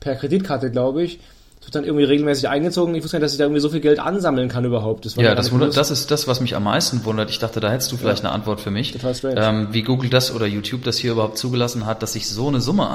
[0.00, 1.20] per Kreditkarte, glaube ich.
[1.58, 2.94] Das wird dann irgendwie regelmäßig eingezogen.
[2.94, 5.04] Ich wusste nicht, dass ich da irgendwie so viel Geld ansammeln kann überhaupt.
[5.04, 7.30] Das ja, das, wundert, das ist das, was mich am meisten wundert.
[7.30, 8.28] Ich dachte, da hättest du vielleicht ja.
[8.28, 8.92] eine Antwort für mich.
[8.92, 9.40] Total strange.
[9.40, 12.60] Ähm, wie Google das oder YouTube das hier überhaupt zugelassen hat, dass sich so eine
[12.60, 12.88] Summe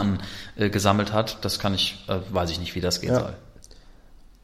[0.58, 3.19] angesammelt äh, hat, das kann ich, äh, weiß ich nicht, wie das gehen ja.
[3.19, 3.34] soll.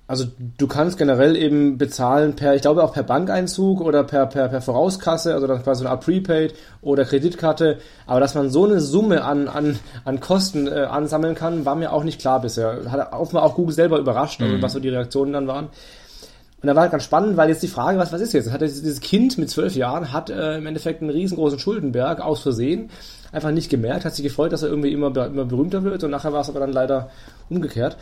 [0.10, 0.26] Also
[0.58, 4.60] du kannst generell eben bezahlen per, ich glaube auch per Bankeinzug oder per, per, per
[4.60, 7.78] Vorauskasse, also dann quasi eine Art Prepaid oder Kreditkarte.
[8.08, 11.94] Aber dass man so eine Summe an, an, an Kosten äh, ansammeln kann, war mir
[11.94, 12.90] auch nicht klar bisher.
[12.90, 14.64] Hat offenbar auch Google selber überrascht, also, mhm.
[14.64, 15.66] was so die Reaktionen dann waren.
[15.66, 18.52] Und da war halt ganz spannend, weil jetzt die Frage, was, was ist jetzt?
[18.52, 22.90] Hat dieses Kind mit zwölf Jahren hat äh, im Endeffekt einen riesengroßen Schuldenberg aus Versehen
[23.32, 26.34] einfach nicht gemerkt, hat sich gefreut, dass er irgendwie immer, immer berühmter wird und nachher
[26.34, 27.12] war es aber dann leider
[27.50, 27.96] umgekehrt.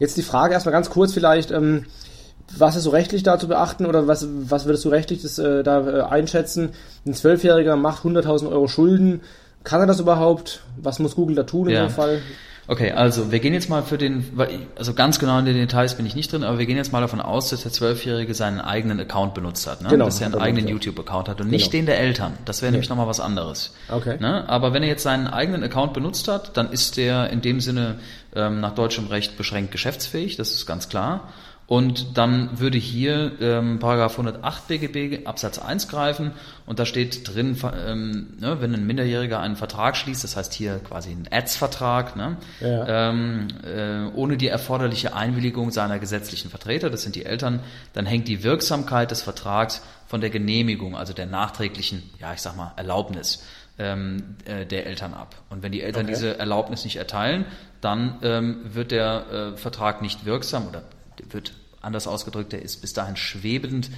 [0.00, 1.84] Jetzt die Frage erstmal ganz kurz vielleicht, ähm,
[2.56, 5.62] was ist so rechtlich da zu beachten oder was, was würdest du rechtlich das, äh,
[5.62, 6.70] da äh, einschätzen?
[7.06, 9.20] Ein Zwölfjähriger macht 100.000 Euro Schulden.
[9.62, 10.62] Kann er das überhaupt?
[10.80, 11.86] Was muss Google da tun in ja.
[11.86, 12.22] dem Fall?
[12.70, 14.24] Okay, also wir gehen jetzt mal für den,
[14.76, 17.00] also ganz genau in den Details bin ich nicht drin, aber wir gehen jetzt mal
[17.00, 19.88] davon aus, dass der Zwölfjährige seinen eigenen Account benutzt hat, ne?
[19.88, 21.56] genau, dass er einen eigenen YouTube-Account hat und genau.
[21.56, 22.34] nicht den der Eltern.
[22.44, 22.76] Das wäre nee.
[22.76, 23.74] nämlich nochmal was anderes.
[23.88, 24.18] Okay.
[24.20, 24.48] Ne?
[24.48, 27.96] Aber wenn er jetzt seinen eigenen Account benutzt hat, dann ist der in dem Sinne
[28.36, 31.28] ähm, nach deutschem Recht beschränkt geschäftsfähig, das ist ganz klar.
[31.70, 36.32] Und dann würde hier ähm, Paragraph 108 BGB Absatz 1 greifen
[36.66, 37.56] und da steht drin,
[37.86, 42.38] ähm, ne, wenn ein Minderjähriger einen Vertrag schließt, das heißt hier quasi einen Ads-Vertrag, ne,
[42.58, 43.10] ja.
[43.10, 47.60] ähm, äh, ohne die erforderliche Einwilligung seiner gesetzlichen Vertreter, das sind die Eltern,
[47.92, 52.56] dann hängt die Wirksamkeit des Vertrags von der Genehmigung, also der nachträglichen, ja ich sag
[52.56, 53.44] mal, Erlaubnis
[53.78, 55.36] ähm, äh, der Eltern ab.
[55.50, 56.14] Und wenn die Eltern okay.
[56.14, 57.44] diese Erlaubnis nicht erteilen,
[57.80, 60.82] dann ähm, wird der äh, Vertrag nicht wirksam oder
[61.30, 63.90] wird anders ausgedrückt, der ist bis dahin schwebend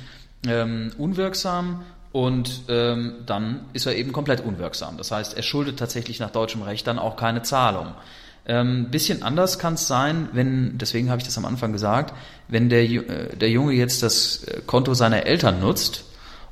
[0.47, 4.97] ähm, unwirksam und ähm, dann ist er eben komplett unwirksam.
[4.99, 7.95] Das heißt, er schuldet tatsächlich nach deutschem Recht dann auch keine Zahlung.
[8.45, 12.13] Ähm, bisschen anders kann es sein, wenn, deswegen habe ich das am Anfang gesagt,
[12.49, 16.05] wenn der, äh, der Junge jetzt das äh, Konto seiner Eltern nutzt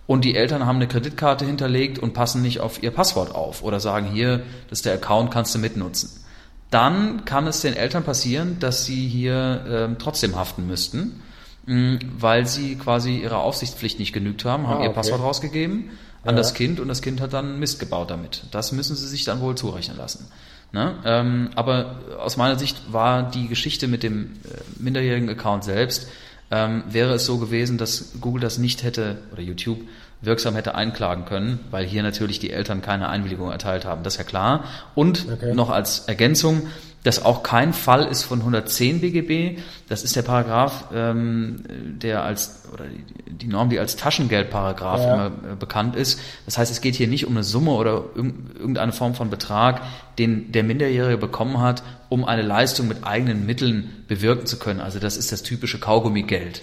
[0.06, 3.80] und die Eltern haben eine Kreditkarte hinterlegt und passen nicht auf ihr Passwort auf oder
[3.80, 6.20] sagen hier, das ist der Account, kannst du mitnutzen
[6.70, 11.20] dann kann es den Eltern passieren, dass sie hier ähm, trotzdem haften müssten,
[11.66, 15.90] mh, mm, weil sie quasi ihrer Aufsichtspflicht nicht genügt haben, haben ah, ihr Passwort rausgegeben
[16.22, 16.36] an ja.
[16.36, 18.44] das Kind und das Kind hat dann Mist gebaut damit.
[18.50, 20.28] Das müssen sie sich dann wohl zurechnen lassen.
[20.72, 20.94] Ne?
[21.04, 26.08] Ähm, aber aus meiner Sicht war die Geschichte mit dem äh, minderjährigen Account selbst,
[26.50, 29.80] ähm, wäre es so gewesen, dass Google das nicht hätte oder YouTube
[30.22, 34.02] wirksam hätte einklagen können, weil hier natürlich die Eltern keine Einwilligung erteilt haben.
[34.02, 34.64] Das ist ja klar.
[34.94, 35.54] Und okay.
[35.54, 36.68] noch als Ergänzung,
[37.02, 39.58] dass auch kein Fall ist von 110 BGB.
[39.88, 45.14] Das ist der Paragraph, ähm, der als oder die, die Norm, die als Taschengeldparagraph ja.
[45.14, 46.20] immer äh, bekannt ist.
[46.44, 49.80] Das heißt, es geht hier nicht um eine Summe oder irgendeine Form von Betrag,
[50.18, 54.80] den der Minderjährige bekommen hat, um eine Leistung mit eigenen Mitteln bewirken zu können.
[54.80, 56.62] Also das ist das typische Kaugummigeld.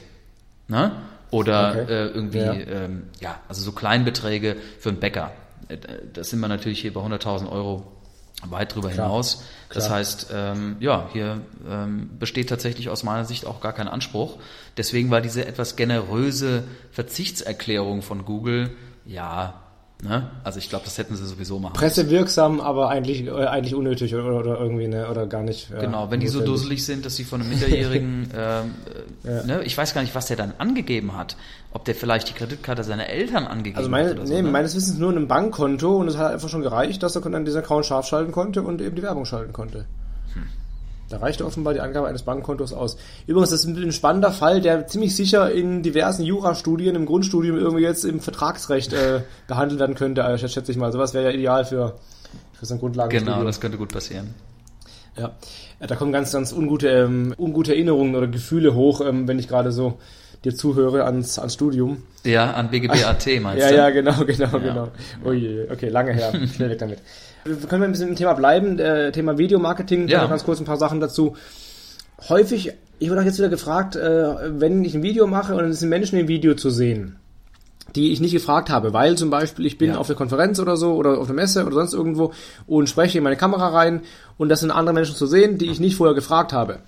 [0.67, 0.91] Ne?
[1.31, 1.93] Oder okay.
[1.93, 2.53] äh, irgendwie, ja.
[2.53, 5.31] Ähm, ja, also so Kleinbeträge für einen Bäcker.
[5.67, 5.77] Äh,
[6.13, 7.91] das sind wir natürlich hier bei 100.000 Euro
[8.45, 9.07] weit drüber Klar.
[9.07, 9.43] hinaus.
[9.73, 9.97] Das Klar.
[9.97, 14.37] heißt, ähm, ja, hier ähm, besteht tatsächlich aus meiner Sicht auch gar kein Anspruch.
[14.77, 18.71] Deswegen war diese etwas generöse Verzichtserklärung von Google,
[19.05, 19.66] ja,
[20.03, 20.29] Ne?
[20.43, 21.73] Also ich glaube, das hätten sie sowieso machen.
[21.73, 25.71] Pressewirksam, aber eigentlich äh, eigentlich unnötig oder, oder irgendwie ne, oder gar nicht.
[25.71, 28.75] Genau, wenn die so dusselig sind, dass sie von einem Minderjährigen, ähm,
[29.23, 29.43] ja.
[29.43, 31.35] ne, ich weiß gar nicht, was der dann angegeben hat.
[31.73, 34.19] Ob der vielleicht die Kreditkarte seiner Eltern angegeben also meine, hat.
[34.19, 34.51] Also nee, ne?
[34.51, 37.59] meines Wissens nur ein Bankkonto und es hat einfach schon gereicht, dass er dann diesen
[37.59, 39.85] Account scharf schalten konnte und eben die Werbung schalten konnte.
[41.09, 42.97] Da reichte offenbar die Angabe eines Bankkontos aus.
[43.27, 47.83] Übrigens, das ist ein spannender Fall, der ziemlich sicher in diversen Jurastudien im Grundstudium irgendwie
[47.83, 50.25] jetzt im Vertragsrecht äh, behandelt werden könnte.
[50.25, 50.91] Also, schätze ich mal.
[50.91, 51.95] Sowas wäre ja ideal für,
[52.53, 53.37] für so ein Grundlagenstudium.
[53.37, 54.33] Genau, das könnte gut passieren.
[55.17, 55.31] Ja,
[55.79, 59.71] da kommen ganz, ganz ungute, ähm, ungute Erinnerungen oder Gefühle hoch, ähm, wenn ich gerade
[59.71, 59.97] so
[60.43, 62.03] dir zuhöre ans, ans Studium.
[62.23, 63.75] Ja, an BGB.at meinst ja, du?
[63.75, 64.57] Ja, ja, genau, genau, ja.
[64.57, 64.87] genau.
[65.23, 66.31] Oh je, okay, lange her.
[66.53, 66.99] Schnell weg damit.
[67.43, 68.77] Können wir ein bisschen im Thema bleiben?
[68.79, 70.25] Äh, Thema Videomarketing, ja.
[70.25, 71.35] ganz kurz ein paar Sachen dazu.
[72.29, 75.79] Häufig, ich wurde auch jetzt wieder gefragt, äh, wenn ich ein Video mache und es
[75.79, 77.17] sind Menschen im Video zu sehen,
[77.95, 79.97] die ich nicht gefragt habe, weil zum Beispiel ich bin ja.
[79.97, 82.33] auf der Konferenz oder so oder auf der Messe oder sonst irgendwo
[82.65, 84.01] und spreche in meine Kamera rein
[84.37, 86.79] und das sind andere Menschen zu sehen, die ich nicht vorher gefragt habe.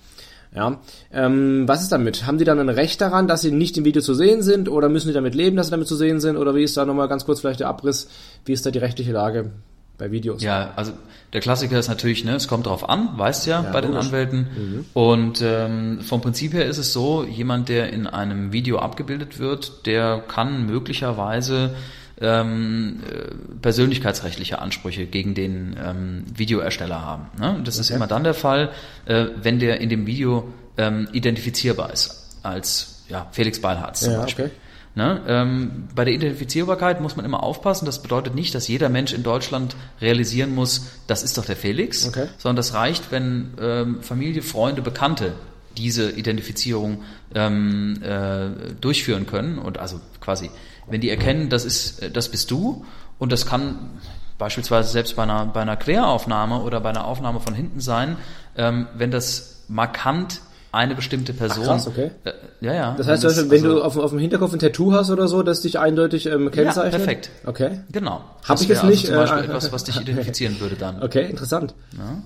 [0.54, 0.80] Ja,
[1.12, 2.26] ähm, was ist damit?
[2.26, 4.88] Haben die dann ein Recht daran, dass sie nicht im Video zu sehen sind oder
[4.88, 7.06] müssen die damit leben, dass sie damit zu sehen sind oder wie ist da nochmal
[7.06, 8.08] ganz kurz vielleicht der Abriss,
[8.44, 9.52] wie ist da die rechtliche Lage
[10.00, 10.42] bei Videos.
[10.42, 10.92] Ja, also
[11.32, 14.48] der Klassiker ist natürlich, ne, es kommt drauf an, weißt ja, ja bei den Anwälten.
[14.56, 14.86] Mhm.
[14.94, 19.86] Und ähm, vom Prinzip her ist es so, jemand, der in einem Video abgebildet wird,
[19.86, 21.76] der kann möglicherweise
[22.20, 27.26] ähm, äh, persönlichkeitsrechtliche Ansprüche gegen den ähm, Videoersteller haben.
[27.38, 27.60] Ne?
[27.64, 27.82] Das okay.
[27.82, 28.70] ist immer dann der Fall,
[29.06, 34.20] äh, wenn der in dem Video ähm, identifizierbar ist, als ja, Felix Beilharz zum ja,
[34.20, 34.46] Beispiel.
[34.46, 34.54] Okay.
[34.96, 35.20] Ne?
[35.28, 37.86] Ähm, bei der Identifizierbarkeit muss man immer aufpassen.
[37.86, 42.08] Das bedeutet nicht, dass jeder Mensch in Deutschland realisieren muss, das ist doch der Felix,
[42.08, 42.26] okay.
[42.38, 45.34] sondern das reicht, wenn ähm, Familie, Freunde, Bekannte
[45.76, 47.02] diese Identifizierung
[47.34, 50.50] ähm, äh, durchführen können und also quasi,
[50.90, 52.84] wenn die erkennen, das ist, äh, das bist du
[53.18, 53.90] und das kann
[54.38, 58.16] beispielsweise selbst bei einer, bei einer Queraufnahme oder bei einer Aufnahme von hinten sein,
[58.56, 60.40] ähm, wenn das markant
[60.72, 61.64] eine bestimmte Person.
[61.64, 62.10] Ach, krass, okay.
[62.24, 62.94] Äh, ja, ja.
[62.96, 65.42] Das heißt, das, wenn also, du auf, auf, dem Hinterkopf ein Tattoo hast oder so,
[65.42, 66.92] das dich eindeutig ähm, kennzeichnet?
[66.92, 67.30] Ja, perfekt.
[67.44, 67.80] Okay.
[67.90, 68.22] Genau.
[68.44, 69.06] Habe ich jetzt also nicht.
[69.06, 71.02] Zum Beispiel äh, etwas, was dich identifizieren würde dann.
[71.02, 71.74] Okay, interessant.
[71.96, 72.22] Ja.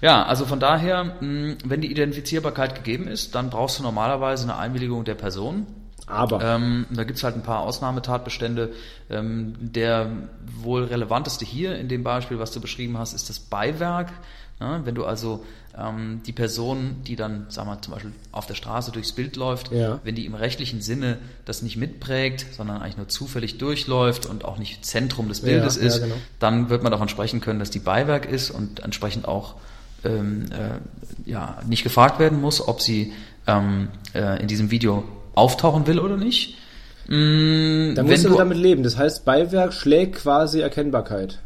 [0.00, 5.04] Ja, also von daher, wenn die Identifizierbarkeit gegeben ist, dann brauchst du normalerweise eine Einwilligung
[5.04, 5.66] der Person.
[6.12, 6.42] Aber.
[6.42, 8.72] Ähm, da gibt's halt ein paar Ausnahmetatbestände.
[9.10, 10.10] Ähm, der
[10.62, 14.12] wohl relevanteste hier in dem Beispiel, was du beschrieben hast, ist das Beiwerk.
[14.60, 15.44] Ja, wenn du also
[15.76, 19.72] ähm, die Person, die dann, sagen wir zum Beispiel auf der Straße durchs Bild läuft,
[19.72, 20.00] ja.
[20.04, 24.58] wenn die im rechtlichen Sinne das nicht mitprägt, sondern eigentlich nur zufällig durchläuft und auch
[24.58, 26.14] nicht Zentrum des Bildes ja, ist, genau.
[26.38, 29.56] dann wird man davon sprechen können, dass die Beiwerk ist und entsprechend auch
[30.04, 33.12] ähm, äh, ja, nicht gefragt werden muss, ob sie
[33.46, 36.56] ähm, äh, in diesem Video auftauchen will oder nicht.
[37.08, 38.82] Mm, da musst du, du damit leben.
[38.82, 41.38] Das heißt, Beiwerk schlägt quasi Erkennbarkeit.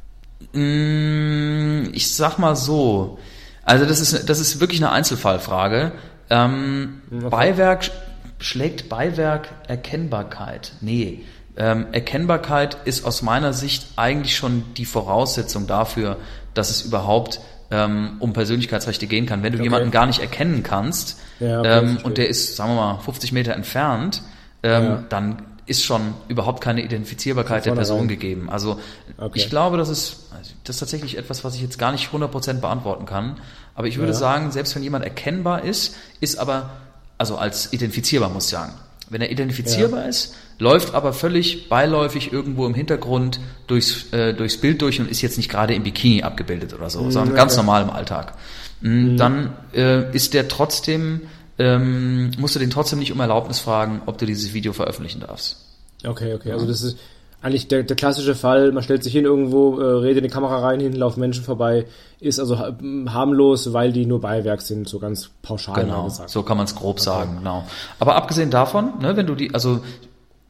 [0.52, 3.18] Mm, ich sag mal so.
[3.64, 5.92] Also das ist, das ist wirklich eine Einzelfallfrage.
[6.30, 7.28] Ähm, okay.
[7.30, 7.90] Beiwerk
[8.38, 10.72] schlägt Beiwerk Erkennbarkeit?
[10.80, 11.24] Nee.
[11.56, 16.18] Ähm, Erkennbarkeit ist aus meiner Sicht eigentlich schon die Voraussetzung dafür,
[16.52, 19.42] dass es überhaupt ähm, um Persönlichkeitsrechte gehen kann.
[19.42, 19.64] Wenn du okay.
[19.64, 23.54] jemanden gar nicht erkennen kannst ja, ähm, und der ist, sagen wir mal, 50 Meter
[23.54, 24.22] entfernt,
[24.62, 25.04] ähm, ja.
[25.08, 28.08] dann ist schon überhaupt keine Identifizierbarkeit der Person rein.
[28.08, 28.48] gegeben.
[28.50, 28.78] Also
[29.18, 29.32] okay.
[29.34, 30.28] ich glaube, das ist,
[30.64, 33.38] das ist tatsächlich etwas, was ich jetzt gar nicht 100% beantworten kann.
[33.74, 34.18] Aber ich würde ja.
[34.18, 36.70] sagen, selbst wenn jemand erkennbar ist, ist aber,
[37.18, 38.72] also als identifizierbar muss ich sagen,
[39.10, 40.08] wenn er identifizierbar ja.
[40.08, 45.20] ist, läuft aber völlig beiläufig irgendwo im Hintergrund durchs, äh, durchs Bild durch und ist
[45.20, 47.36] jetzt nicht gerade im Bikini abgebildet oder so, mhm, sondern ja.
[47.36, 48.34] ganz normal im Alltag.
[48.80, 49.12] Mhm.
[49.12, 49.16] mhm.
[49.16, 51.22] Dann äh, ist der trotzdem,
[51.58, 55.64] ähm, musst du den trotzdem nicht um Erlaubnis fragen, ob du dieses Video veröffentlichen darfst.
[56.04, 56.52] Okay, okay.
[56.52, 56.98] Also das ist
[57.42, 60.58] eigentlich der, der klassische Fall, man stellt sich hin irgendwo, äh, redet in die Kamera
[60.58, 61.86] rein, hinten laufen Menschen vorbei,
[62.18, 66.30] ist also harmlos, weil die nur Beiwerk sind, so ganz pauschal genau, gesagt.
[66.30, 67.04] So kann man es grob okay.
[67.04, 67.64] sagen, genau.
[67.98, 69.80] Aber abgesehen davon, ne, wenn du die, also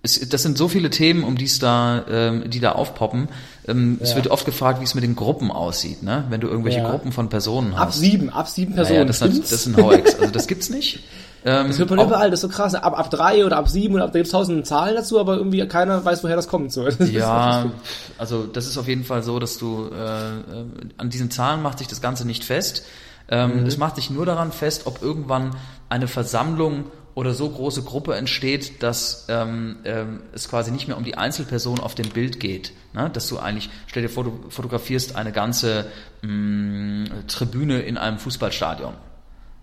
[0.03, 3.29] es, das sind so viele Themen, um die es da, ähm, die da aufpoppen.
[3.69, 4.05] Ähm, ja.
[4.05, 6.25] Es wird oft gefragt, wie es mit den Gruppen aussieht, ne?
[6.29, 6.91] Wenn du irgendwelche ja.
[6.91, 7.83] Gruppen von Personen hast.
[7.83, 8.99] Ab sieben, ab sieben Personen.
[9.01, 10.15] Ja, das, das, das sind Hoex.
[10.19, 11.01] Also das gibt's nicht.
[11.47, 12.75] Ähm, das hört man überall, das ist so krass.
[12.75, 15.65] Ab, ab drei oder ab sieben und ab, da gibt's tausend Zahlen dazu, aber irgendwie
[15.69, 16.73] keiner weiß, woher das kommt.
[16.73, 16.85] So.
[16.99, 17.71] Das ja,
[18.19, 20.65] also das ist auf jeden Fall so, dass du äh,
[20.97, 22.85] an diesen Zahlen macht sich das Ganze nicht fest.
[23.29, 23.67] Ähm, mhm.
[23.67, 25.55] Es macht sich nur daran fest, ob irgendwann
[25.89, 31.03] eine Versammlung oder so große Gruppe entsteht, dass ähm, ähm, es quasi nicht mehr um
[31.03, 32.75] die Einzelperson auf dem Bild geht.
[32.93, 33.09] Ne?
[33.11, 35.87] Dass du eigentlich, stell dir vor, du fotografierst eine ganze
[36.21, 38.93] mh, mm, Tribüne in einem Fußballstadion.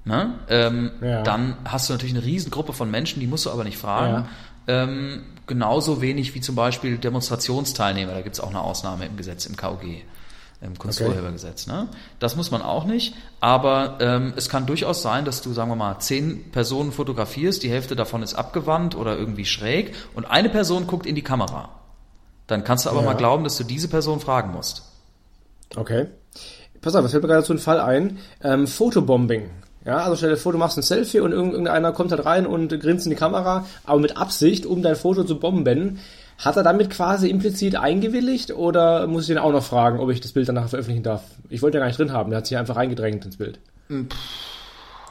[0.03, 0.33] Ne?
[0.49, 1.21] Ähm, ja.
[1.21, 4.27] Dann hast du natürlich eine Riesengruppe von Menschen, die musst du aber nicht fragen.
[4.67, 4.83] Ja.
[4.83, 9.45] Ähm, genauso wenig wie zum Beispiel Demonstrationsteilnehmer, da gibt es auch eine Ausnahme im Gesetz,
[9.45, 10.01] im KOG
[10.63, 11.67] im Kunsturhebergesetz.
[11.67, 11.75] Okay.
[11.75, 11.87] Ne?
[12.19, 15.75] Das muss man auch nicht, aber ähm, es kann durchaus sein, dass du, sagen wir
[15.75, 20.87] mal, zehn Personen fotografierst, die Hälfte davon ist abgewandt oder irgendwie schräg und eine Person
[20.87, 21.69] guckt in die Kamera.
[22.47, 23.05] Dann kannst du aber ja.
[23.05, 24.83] mal glauben, dass du diese Person fragen musst.
[25.75, 26.07] Okay.
[26.81, 28.19] Pass auf, es fällt mir gerade so ein Fall ein.
[28.43, 29.49] Ähm, Fotobombing.
[29.85, 32.69] Ja, also stell dir vor, du machst ein Selfie und irgendeiner kommt halt rein und
[32.79, 35.99] grinst in die Kamera, aber mit Absicht, um dein Foto zu bomben.
[36.37, 40.21] Hat er damit quasi implizit eingewilligt oder muss ich ihn auch noch fragen, ob ich
[40.21, 41.23] das Bild danach veröffentlichen darf?
[41.49, 43.59] Ich wollte ja gar nicht drin haben, der hat sich einfach reingedrängt ins Bild.
[43.89, 44.52] Pff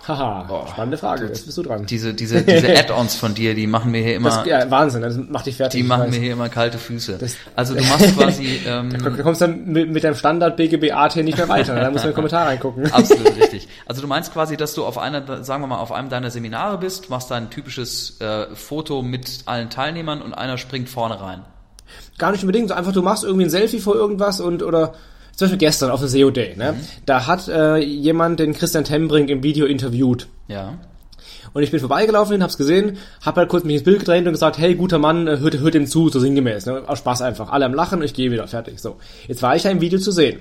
[0.07, 1.87] Haha, Boah, spannende Frage, jetzt bist du dran.
[1.87, 4.31] Diese, diese, diese Add-ons von dir, die machen mir hier immer.
[4.31, 5.81] Das, ja, Wahnsinn, das macht dich fertig.
[5.81, 7.19] Die machen mir hier immer kalte Füße.
[7.19, 8.63] Das, also du machst quasi.
[8.67, 12.05] Ähm, da kommst dann mit, mit deinem Standard BGB AT nicht mehr weiter, da musst
[12.05, 12.93] du in den Kommentar reingucken.
[12.93, 13.69] Absolut richtig.
[13.87, 16.79] Also du meinst quasi, dass du auf einer, sagen wir mal, auf einem deiner Seminare
[16.79, 21.43] bist, machst da ein typisches äh, Foto mit allen Teilnehmern und einer springt vorne rein.
[22.19, 24.95] Gar nicht unbedingt, so einfach du machst irgendwie ein Selfie vor irgendwas und oder
[25.43, 26.73] zum Beispiel gestern auf der SEO Day, ne?
[26.73, 26.77] Mhm.
[27.07, 30.29] Da hat äh, jemand den Christian Tembrink im Video interviewt.
[30.49, 30.75] Ja.
[31.55, 34.59] und ich bin vorbeigelaufen, hab's gesehen, hab halt kurz mich ins Bild gedreht und gesagt,
[34.59, 36.83] hey, guter Mann, äh, hört, hört ihm zu, so sinngemäß, ne?
[36.87, 37.51] Aus Spaß einfach.
[37.51, 38.97] Alle am Lachen ich gehe wieder, fertig, so.
[39.29, 40.41] Jetzt war ich ja im Video zu sehen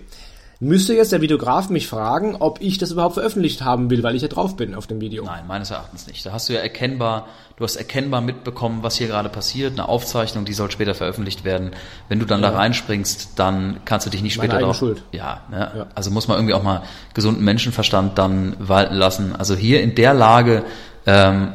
[0.62, 4.22] müsste jetzt der Videograf mich fragen, ob ich das überhaupt veröffentlicht haben will, weil ich
[4.22, 5.26] ja drauf bin auf dem Video.
[5.26, 6.26] Nein, meines Erachtens nicht.
[6.26, 10.46] Da hast du ja erkennbar, du hast erkennbar mitbekommen, was hier gerade passiert, eine Aufzeichnung,
[10.46, 11.72] die soll später veröffentlicht werden.
[12.08, 12.52] Wenn du dann ja.
[12.52, 14.78] da reinspringst, dann kannst du dich nicht später darauf.
[14.78, 15.04] Schuld.
[15.12, 15.72] Ja, ne?
[15.76, 19.36] ja, also muss man irgendwie auch mal gesunden Menschenverstand dann walten lassen.
[19.36, 20.64] Also hier in der Lage
[21.06, 21.54] ähm,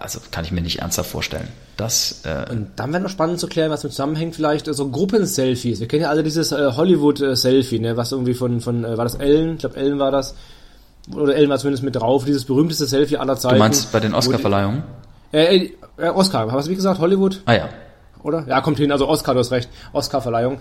[0.00, 1.48] also kann ich mir nicht ernsthaft vorstellen.
[1.78, 4.90] Das, äh und dann wäre noch spannend zu klären, was mit zusammenhängt, vielleicht so also
[4.90, 5.78] Gruppenselfies.
[5.78, 9.14] Wir kennen ja alle dieses äh, Hollywood-Selfie, ne, was irgendwie von, von äh, war das
[9.14, 9.54] Ellen?
[9.54, 10.34] Ich glaube, Ellen war das.
[11.14, 13.54] Oder Ellen war zumindest mit drauf, dieses berühmteste Selfie aller Zeiten.
[13.54, 14.82] Du meinst bei den Oscar-Verleihungen?
[15.30, 17.42] Äh, äh, Oscar, hast du wie gesagt, Hollywood?
[17.44, 17.68] Ah ja.
[18.24, 18.44] Oder?
[18.48, 19.70] Ja, kommt hin, also Oscar, du hast recht.
[19.92, 20.58] Oscar-Verleihung.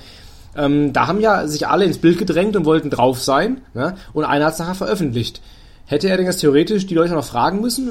[0.55, 3.95] Ähm, da haben ja sich alle ins Bild gedrängt und wollten drauf sein, ne?
[4.13, 5.41] und einer hat es nachher veröffentlicht.
[5.89, 7.89] Hätte er denn jetzt theoretisch die Leute noch fragen müssen?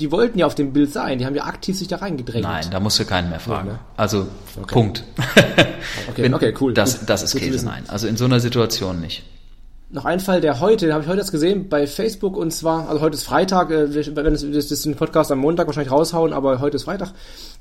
[0.00, 2.42] Die wollten ja auf dem Bild sein, die haben ja aktiv sich da reingedrängt.
[2.42, 3.68] Nein, da musst du keinen mehr fragen.
[3.68, 3.78] Ja, ne?
[3.98, 4.26] Also,
[4.60, 4.72] okay.
[4.72, 5.04] Punkt.
[6.08, 6.72] okay, Wenn, okay, cool.
[6.72, 7.84] Das, gut, das ist Käse, nein.
[7.88, 9.24] Also in so einer Situation nicht.
[9.90, 12.88] Noch ein Fall, der heute, den habe ich heute jetzt gesehen bei Facebook und zwar,
[12.88, 16.32] also heute ist Freitag, äh, wir werden das, das den Podcast am Montag wahrscheinlich raushauen,
[16.32, 17.12] aber heute ist Freitag.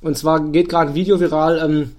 [0.02, 1.91] Und zwar geht gerade ein Video viral, ähm,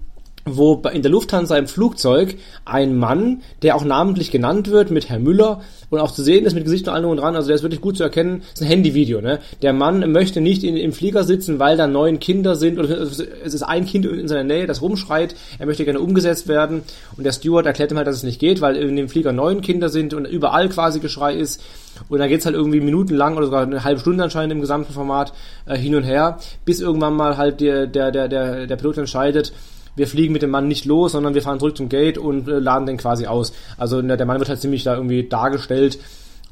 [0.45, 5.19] wo in der Lufthansa im Flugzeug ein Mann, der auch namentlich genannt wird mit Herr
[5.19, 7.63] Müller und auch zu sehen ist mit Gesicht und allem und dran, also der ist
[7.63, 9.39] wirklich gut zu erkennen, ist ein Handyvideo, ne?
[9.63, 13.21] Der Mann möchte nicht in, im Flieger sitzen, weil da neun Kinder sind oder es
[13.55, 16.83] ist ein Kind in seiner Nähe, das rumschreit, er möchte gerne umgesetzt werden
[17.17, 19.63] und der Steward erklärt ihm halt, dass es nicht geht, weil in dem Flieger neun
[19.63, 21.63] Kinder sind und überall quasi Geschrei ist
[22.09, 25.33] und dann geht's halt irgendwie minutenlang oder sogar eine halbe Stunde anscheinend im gesamten Format
[25.67, 29.53] äh, hin und her, bis irgendwann mal halt der, der, der, der, der Pilot entscheidet,
[29.97, 32.59] wir fliegen mit dem Mann nicht los, sondern wir fahren zurück zum Gate und äh,
[32.59, 33.53] laden den quasi aus.
[33.77, 35.99] Also ne, der Mann wird halt ziemlich da irgendwie dargestellt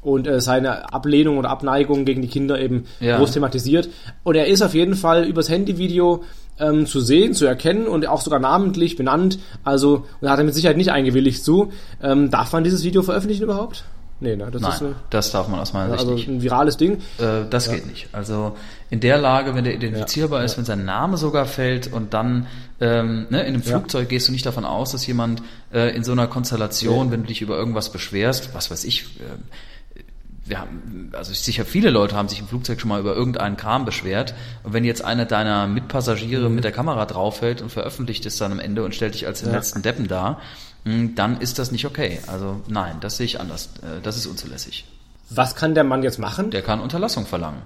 [0.01, 3.17] und äh, seine Ablehnung oder Abneigung gegen die Kinder eben ja.
[3.17, 3.89] groß thematisiert.
[4.23, 6.23] Und er ist auf jeden Fall übers Handyvideo
[6.59, 9.39] ähm, zu sehen, zu erkennen und auch sogar namentlich benannt.
[9.63, 11.71] Also, und hat er mit Sicherheit nicht eingewilligt zu.
[12.01, 13.85] Ähm, darf man dieses Video veröffentlichen überhaupt?
[14.19, 14.49] Nee, ne?
[14.51, 16.27] Das Nein, ist eine, das darf man aus meiner Sicht also nicht.
[16.29, 16.99] ein virales Ding.
[17.17, 17.73] Äh, das ja.
[17.73, 18.07] geht nicht.
[18.13, 18.55] Also
[18.89, 20.45] in der Lage, wenn der identifizierbar ja.
[20.45, 22.47] ist, wenn sein Name sogar fällt und dann
[22.79, 26.11] ähm, ne, in einem Flugzeug gehst du nicht davon aus, dass jemand äh, in so
[26.11, 29.99] einer Konstellation, wenn du dich über irgendwas beschwerst, was weiß ich, äh,
[30.45, 33.85] wir haben, also sicher viele Leute haben sich im Flugzeug schon mal über irgendeinen Kram
[33.85, 34.33] beschwert.
[34.63, 36.55] Und wenn jetzt einer deiner Mitpassagiere mhm.
[36.55, 39.49] mit der Kamera draufhält und veröffentlicht es dann am Ende und stellt dich als den
[39.49, 39.55] ja.
[39.55, 40.41] letzten Deppen dar,
[40.83, 42.19] hm, dann ist das nicht okay.
[42.27, 43.69] Also nein, das sehe ich anders.
[43.81, 44.85] Äh, das ist unzulässig.
[45.29, 46.51] Was kann der Mann jetzt machen?
[46.51, 47.61] Der kann Unterlassung verlangen.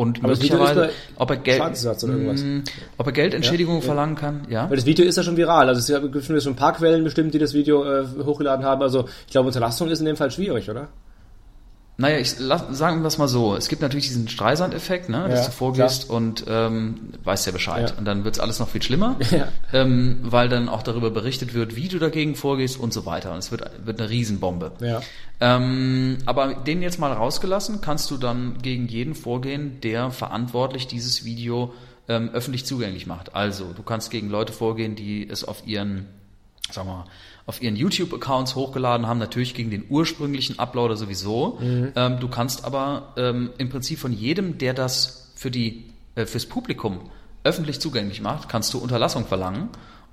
[0.00, 1.60] Und Aber möglicherweise, ob er, Geld,
[2.00, 2.64] hm,
[2.96, 4.66] ob er Geldentschädigung ja, verlangen kann, ja.
[4.70, 5.68] Weil das Video ist ja schon viral.
[5.68, 8.80] Also es gibt schon ein paar Quellen bestimmt, die das Video äh, hochgeladen haben.
[8.80, 10.88] Also ich glaube, Unterlassung ist in dem Fall schwierig, oder?
[12.00, 13.54] Naja, ich sagen wir es mal so.
[13.54, 16.16] Es gibt natürlich diesen Streisand-Effekt, ne, dass ja, du vorgehst klar.
[16.16, 17.90] und ähm, weißt ja Bescheid.
[17.90, 17.98] Ja.
[17.98, 19.48] Und dann wird's alles noch viel schlimmer, ja.
[19.74, 23.32] ähm, weil dann auch darüber berichtet wird, wie du dagegen vorgehst und so weiter.
[23.32, 24.72] Und es wird, wird eine Riesenbombe.
[24.80, 25.02] Ja.
[25.40, 31.26] Ähm, aber den jetzt mal rausgelassen, kannst du dann gegen jeden vorgehen, der verantwortlich dieses
[31.26, 31.74] Video
[32.08, 33.34] ähm, öffentlich zugänglich macht.
[33.34, 36.06] Also, du kannst gegen Leute vorgehen, die es auf ihren,
[36.74, 37.04] wir mal,
[37.46, 41.58] auf ihren YouTube-Accounts hochgeladen haben, natürlich gegen den ursprünglichen Uploader sowieso.
[41.60, 41.92] Mhm.
[41.96, 46.46] Ähm, du kannst aber ähm, im Prinzip von jedem, der das für die, äh, fürs
[46.46, 47.10] Publikum
[47.44, 49.70] öffentlich zugänglich macht, kannst du Unterlassung verlangen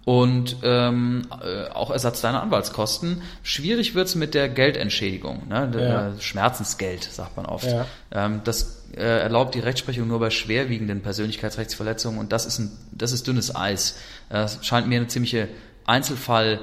[0.07, 3.21] und ähm, äh, auch Ersatz deiner Anwaltskosten.
[3.43, 5.69] Schwierig wird's mit der Geldentschädigung, ne?
[5.75, 6.07] Ja.
[6.07, 7.67] Äh, Schmerzensgeld, sagt man oft.
[7.67, 7.85] Ja.
[8.13, 13.11] Ähm, das äh, erlaubt die Rechtsprechung nur bei schwerwiegenden Persönlichkeitsrechtsverletzungen und das ist ein, das
[13.11, 13.97] ist dünnes Eis.
[14.29, 15.49] Das scheint mir eine ziemliche
[15.85, 16.61] Einzelfall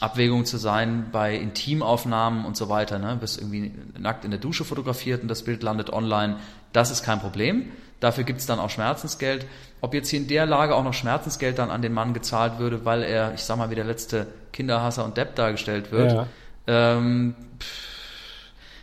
[0.00, 2.98] Abwägung zu sein bei Intimaufnahmen und so weiter.
[2.98, 3.16] Ne?
[3.20, 6.36] Bist irgendwie nackt in der Dusche fotografiert und das Bild landet online.
[6.72, 7.70] Das ist kein Problem.
[8.00, 9.46] Dafür gibt es dann auch Schmerzensgeld.
[9.80, 12.84] Ob jetzt hier in der Lage auch noch Schmerzensgeld dann an den Mann gezahlt würde,
[12.84, 16.26] weil er, ich sag mal, wie der letzte Kinderhasser und Depp dargestellt wird, ja.
[16.66, 17.34] ähm,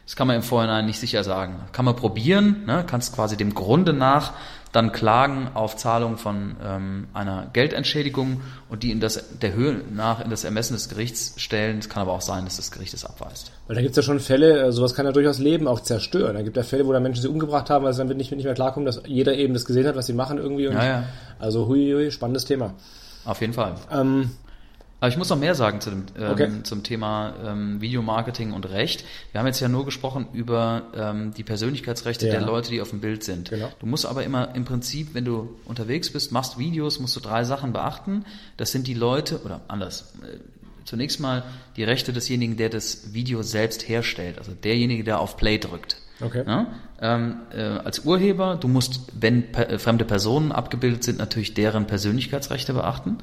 [0.05, 1.59] das kann man im Vorhinein nicht sicher sagen.
[1.71, 2.83] Kann man probieren, ne?
[2.85, 4.33] kannst quasi dem Grunde nach
[4.73, 10.19] dann klagen auf Zahlung von ähm, einer Geldentschädigung und die in das, der Höhe nach
[10.19, 11.77] in das Ermessen des Gerichts stellen.
[11.77, 13.51] Es kann aber auch sein, dass das Gericht es abweist.
[13.67, 16.33] Weil da gibt es ja schon Fälle, äh, sowas kann ja durchaus Leben auch zerstören.
[16.33, 18.31] Da gibt es ja Fälle, wo da Menschen sie umgebracht haben, weil es dann nicht,
[18.31, 20.65] nicht mehr klarkommt, dass jeder eben das gesehen hat, was sie machen irgendwie.
[20.65, 21.03] ja, ja.
[21.37, 22.73] Also hui, hui, spannendes Thema.
[23.25, 23.75] Auf jeden Fall.
[23.91, 24.31] Ähm,
[25.03, 26.49] aber ich muss noch mehr sagen zu dem, ähm, okay.
[26.63, 29.03] zum Thema ähm, Videomarketing und Recht.
[29.33, 32.31] Wir haben jetzt ja nur gesprochen über ähm, die Persönlichkeitsrechte ja.
[32.31, 33.49] der Leute, die auf dem Bild sind.
[33.49, 33.69] Genau.
[33.81, 37.43] Du musst aber immer im Prinzip, wenn du unterwegs bist, machst Videos, musst du drei
[37.43, 38.23] Sachen beachten.
[38.55, 40.37] Das sind die Leute, oder anders, äh,
[40.85, 41.43] zunächst mal
[41.75, 45.97] die Rechte desjenigen, der das Video selbst herstellt, also derjenige, der auf Play drückt.
[46.21, 46.45] Okay.
[46.47, 46.67] Ja?
[47.01, 51.87] Ähm, äh, als Urheber, du musst, wenn per, äh, fremde Personen abgebildet sind, natürlich deren
[51.87, 53.17] Persönlichkeitsrechte beachten.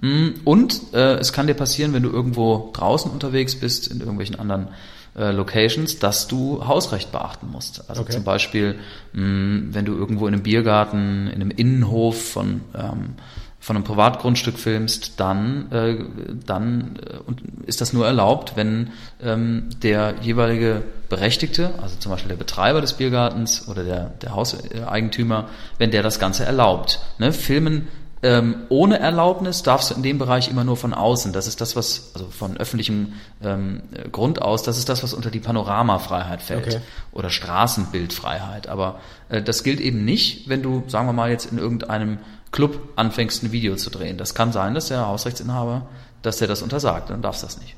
[0.00, 4.38] Mm, Und äh, es kann dir passieren, wenn du irgendwo draußen unterwegs bist, in irgendwelchen
[4.38, 4.68] anderen
[5.16, 7.88] äh, Locations, dass du Hausrecht beachten musst.
[7.88, 8.12] Also Okay.
[8.12, 8.76] zum Beispiel,
[9.12, 13.14] mh, wenn du irgendwo in einem Biergarten, in einem Innenhof von ähm,
[13.62, 15.96] von einem Privatgrundstück filmst, dann, äh,
[16.44, 18.90] dann äh, und ist das nur erlaubt, wenn
[19.22, 25.48] ähm, der jeweilige Berechtigte, also zum Beispiel der Betreiber des Biergartens oder der, der Hauseigentümer,
[25.78, 26.98] wenn der das Ganze erlaubt.
[27.18, 27.32] Ne?
[27.32, 27.86] Filmen
[28.24, 31.32] ähm, ohne Erlaubnis darfst du in dem Bereich immer nur von außen.
[31.32, 35.30] Das ist das, was, also von öffentlichem ähm, Grund aus, das ist das, was unter
[35.30, 36.80] die Panoramafreiheit fällt Okay.
[37.10, 38.68] oder Straßenbildfreiheit.
[38.68, 42.18] Aber äh, das gilt eben nicht, wenn du, sagen wir mal, jetzt in irgendeinem
[42.52, 44.18] Club anfängst, ein Video zu drehen.
[44.18, 45.88] Das kann sein, dass der Hausrechtsinhaber,
[46.22, 47.74] dass der das untersagt, dann darfst du das nicht.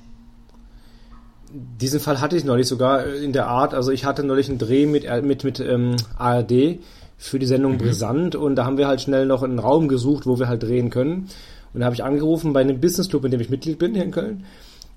[1.56, 4.86] Diesen Fall hatte ich neulich sogar in der Art, also ich hatte neulich einen Dreh
[4.86, 6.80] mit, mit, mit ähm, ARD
[7.24, 10.38] für die Sendung Brisant und da haben wir halt schnell noch einen Raum gesucht, wo
[10.38, 11.28] wir halt drehen können.
[11.72, 14.10] Und da habe ich angerufen bei einem Businessclub, in dem ich Mitglied bin hier in
[14.10, 14.44] Köln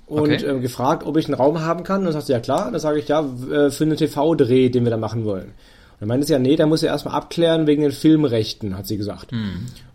[0.05, 0.45] und Okay.
[0.45, 1.99] ähm, gefragt, ob ich einen Raum haben kann.
[1.99, 2.67] Und dann sagte sie, ja klar.
[2.67, 3.21] Und dann sage ich, ja,
[3.51, 5.45] äh, für einen TV-Dreh, den wir da machen wollen.
[5.45, 8.85] Und dann meinte sie, ja, nee, da muss ja erstmal abklären wegen den Filmrechten, hat
[8.87, 9.31] sie gesagt.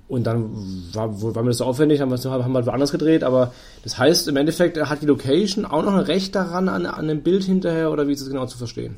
[0.09, 0.51] Und dann
[0.93, 3.53] war, war mir das so aufwendig, haben wir es- haben wir woanders gedreht, aber
[3.85, 7.23] das heißt, im Endeffekt hat die Location auch noch ein Recht daran, an, an dem
[7.23, 8.97] Bild hinterher, oder wie ist es genau zu verstehen?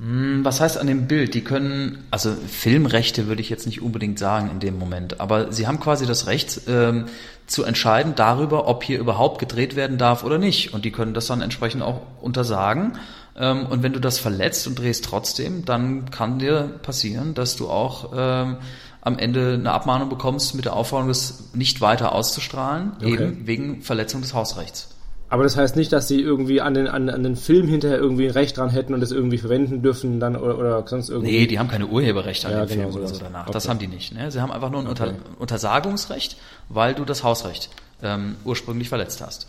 [0.00, 1.34] Hm, Was heißt an dem Bild?
[1.34, 5.66] Die können, also Filmrechte würde ich jetzt nicht unbedingt sagen in dem Moment, aber sie
[5.66, 7.06] haben quasi das Recht ähm,
[7.46, 10.72] zu entscheiden darüber, ob hier überhaupt gedreht werden darf oder nicht.
[10.74, 12.92] Und die können das dann entsprechend auch untersagen.
[13.36, 17.68] Ähm, und wenn du das verletzt und drehst trotzdem, dann kann dir passieren, dass du
[17.68, 18.58] auch ähm,
[19.00, 23.12] am Ende eine Abmahnung bekommst mit der Aufforderung, das nicht weiter auszustrahlen, Okay.
[23.14, 24.88] eben wegen Verletzung des Hausrechts.
[25.30, 28.24] Aber das heißt nicht, dass sie irgendwie an den, an, an den Film hinterher irgendwie
[28.26, 31.30] ein Recht dran hätten und das irgendwie verwenden dürfen dann oder, oder sonst irgendwie.
[31.32, 33.42] Nee, die haben keine Urheberrechte an Ja, dem genau, Film oder so danach.
[33.42, 33.52] Okay.
[33.52, 34.14] Das haben die nicht.
[34.14, 34.30] Ne?
[34.30, 35.16] Sie haben einfach nur ein Unter Okay.
[35.38, 36.36] Untersagungsrecht,
[36.70, 37.68] weil du das Hausrecht
[38.02, 39.48] ähm, ursprünglich verletzt hast.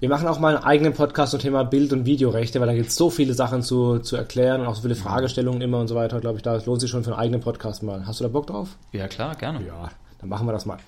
[0.00, 2.88] Wir machen auch mal einen eigenen Podcast zum Thema Bild- und Videorechte, weil da gibt
[2.88, 5.94] es so viele Sachen zu, zu erklären und auch so viele Fragestellungen immer und so
[5.94, 8.06] weiter, glaube ich, da lohnt sich schon für einen eigenen Podcast mal.
[8.06, 8.76] Hast du da Bock drauf?
[8.92, 9.60] Ja, klar, gerne.
[9.66, 9.90] Ja,
[10.20, 10.78] dann machen wir das mal.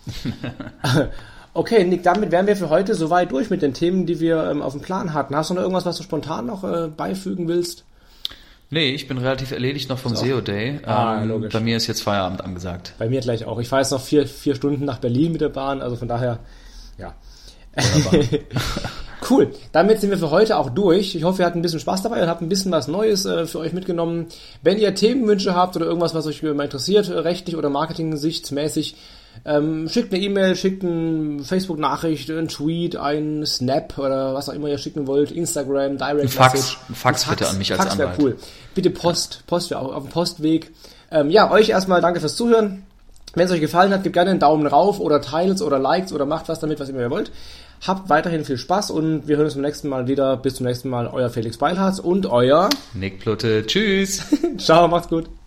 [1.55, 4.63] okay, Nick, damit wären wir für heute soweit durch mit den Themen, die wir ähm,
[4.63, 5.37] auf dem Plan hatten.
[5.37, 7.85] Hast du noch irgendwas, was du spontan noch äh, beifügen willst?
[8.71, 10.17] Nee, ich bin relativ erledigt noch vom.
[10.17, 10.81] SEO Day.
[10.87, 11.53] Ah, Ähm, logisch.
[11.53, 12.95] bei mir ist jetzt Feierabend angesagt.
[12.99, 13.59] Bei mir gleich auch.
[13.61, 16.39] Ich fahre jetzt noch vier, vier Stunden nach Berlin mit der Bahn, also von daher,
[16.97, 17.15] ja.
[19.31, 19.51] cool.
[19.73, 21.15] Damit sind wir für heute auch durch.
[21.15, 23.47] Ich hoffe, ihr hattet ein bisschen Spaß dabei und habt ein bisschen was Neues äh,
[23.47, 24.27] für euch mitgenommen.
[24.63, 28.97] Wenn ihr Themenwünsche habt oder irgendwas, was euch äh, mal interessiert, äh, rechtlich oder marketing-sichtsmäßig,
[29.45, 34.69] ähm, schickt eine E-Mail, schickt eine Facebook-Nachricht, einen Tweet, einen Snap oder was auch immer
[34.69, 36.53] ihr schicken wollt, Instagram, Direct Ein Fax.
[36.55, 36.79] Message.
[36.89, 38.23] Ein Fax bitte an mich als Fax wäre Anwalt.
[38.23, 38.37] cool.
[38.75, 40.71] Bitte Post, Post wäre auch auf dem Postweg.
[41.11, 42.85] Ähm, ja, euch erstmal danke fürs Zuhören.
[43.35, 46.27] Wenn es euch gefallen hat, gebt gerne einen Daumen rauf oder teilt oder liked oder
[46.27, 47.33] macht was damit, was immer ihr wollt.
[47.87, 50.37] Habt weiterhin viel Spaß und wir hören uns beim nächsten Mal wieder.
[50.37, 54.23] Bis zum nächsten Mal, euer Felix Beilharz und euer Nick Plutte, tschüss!
[54.59, 55.42] Ciao, macht's gut.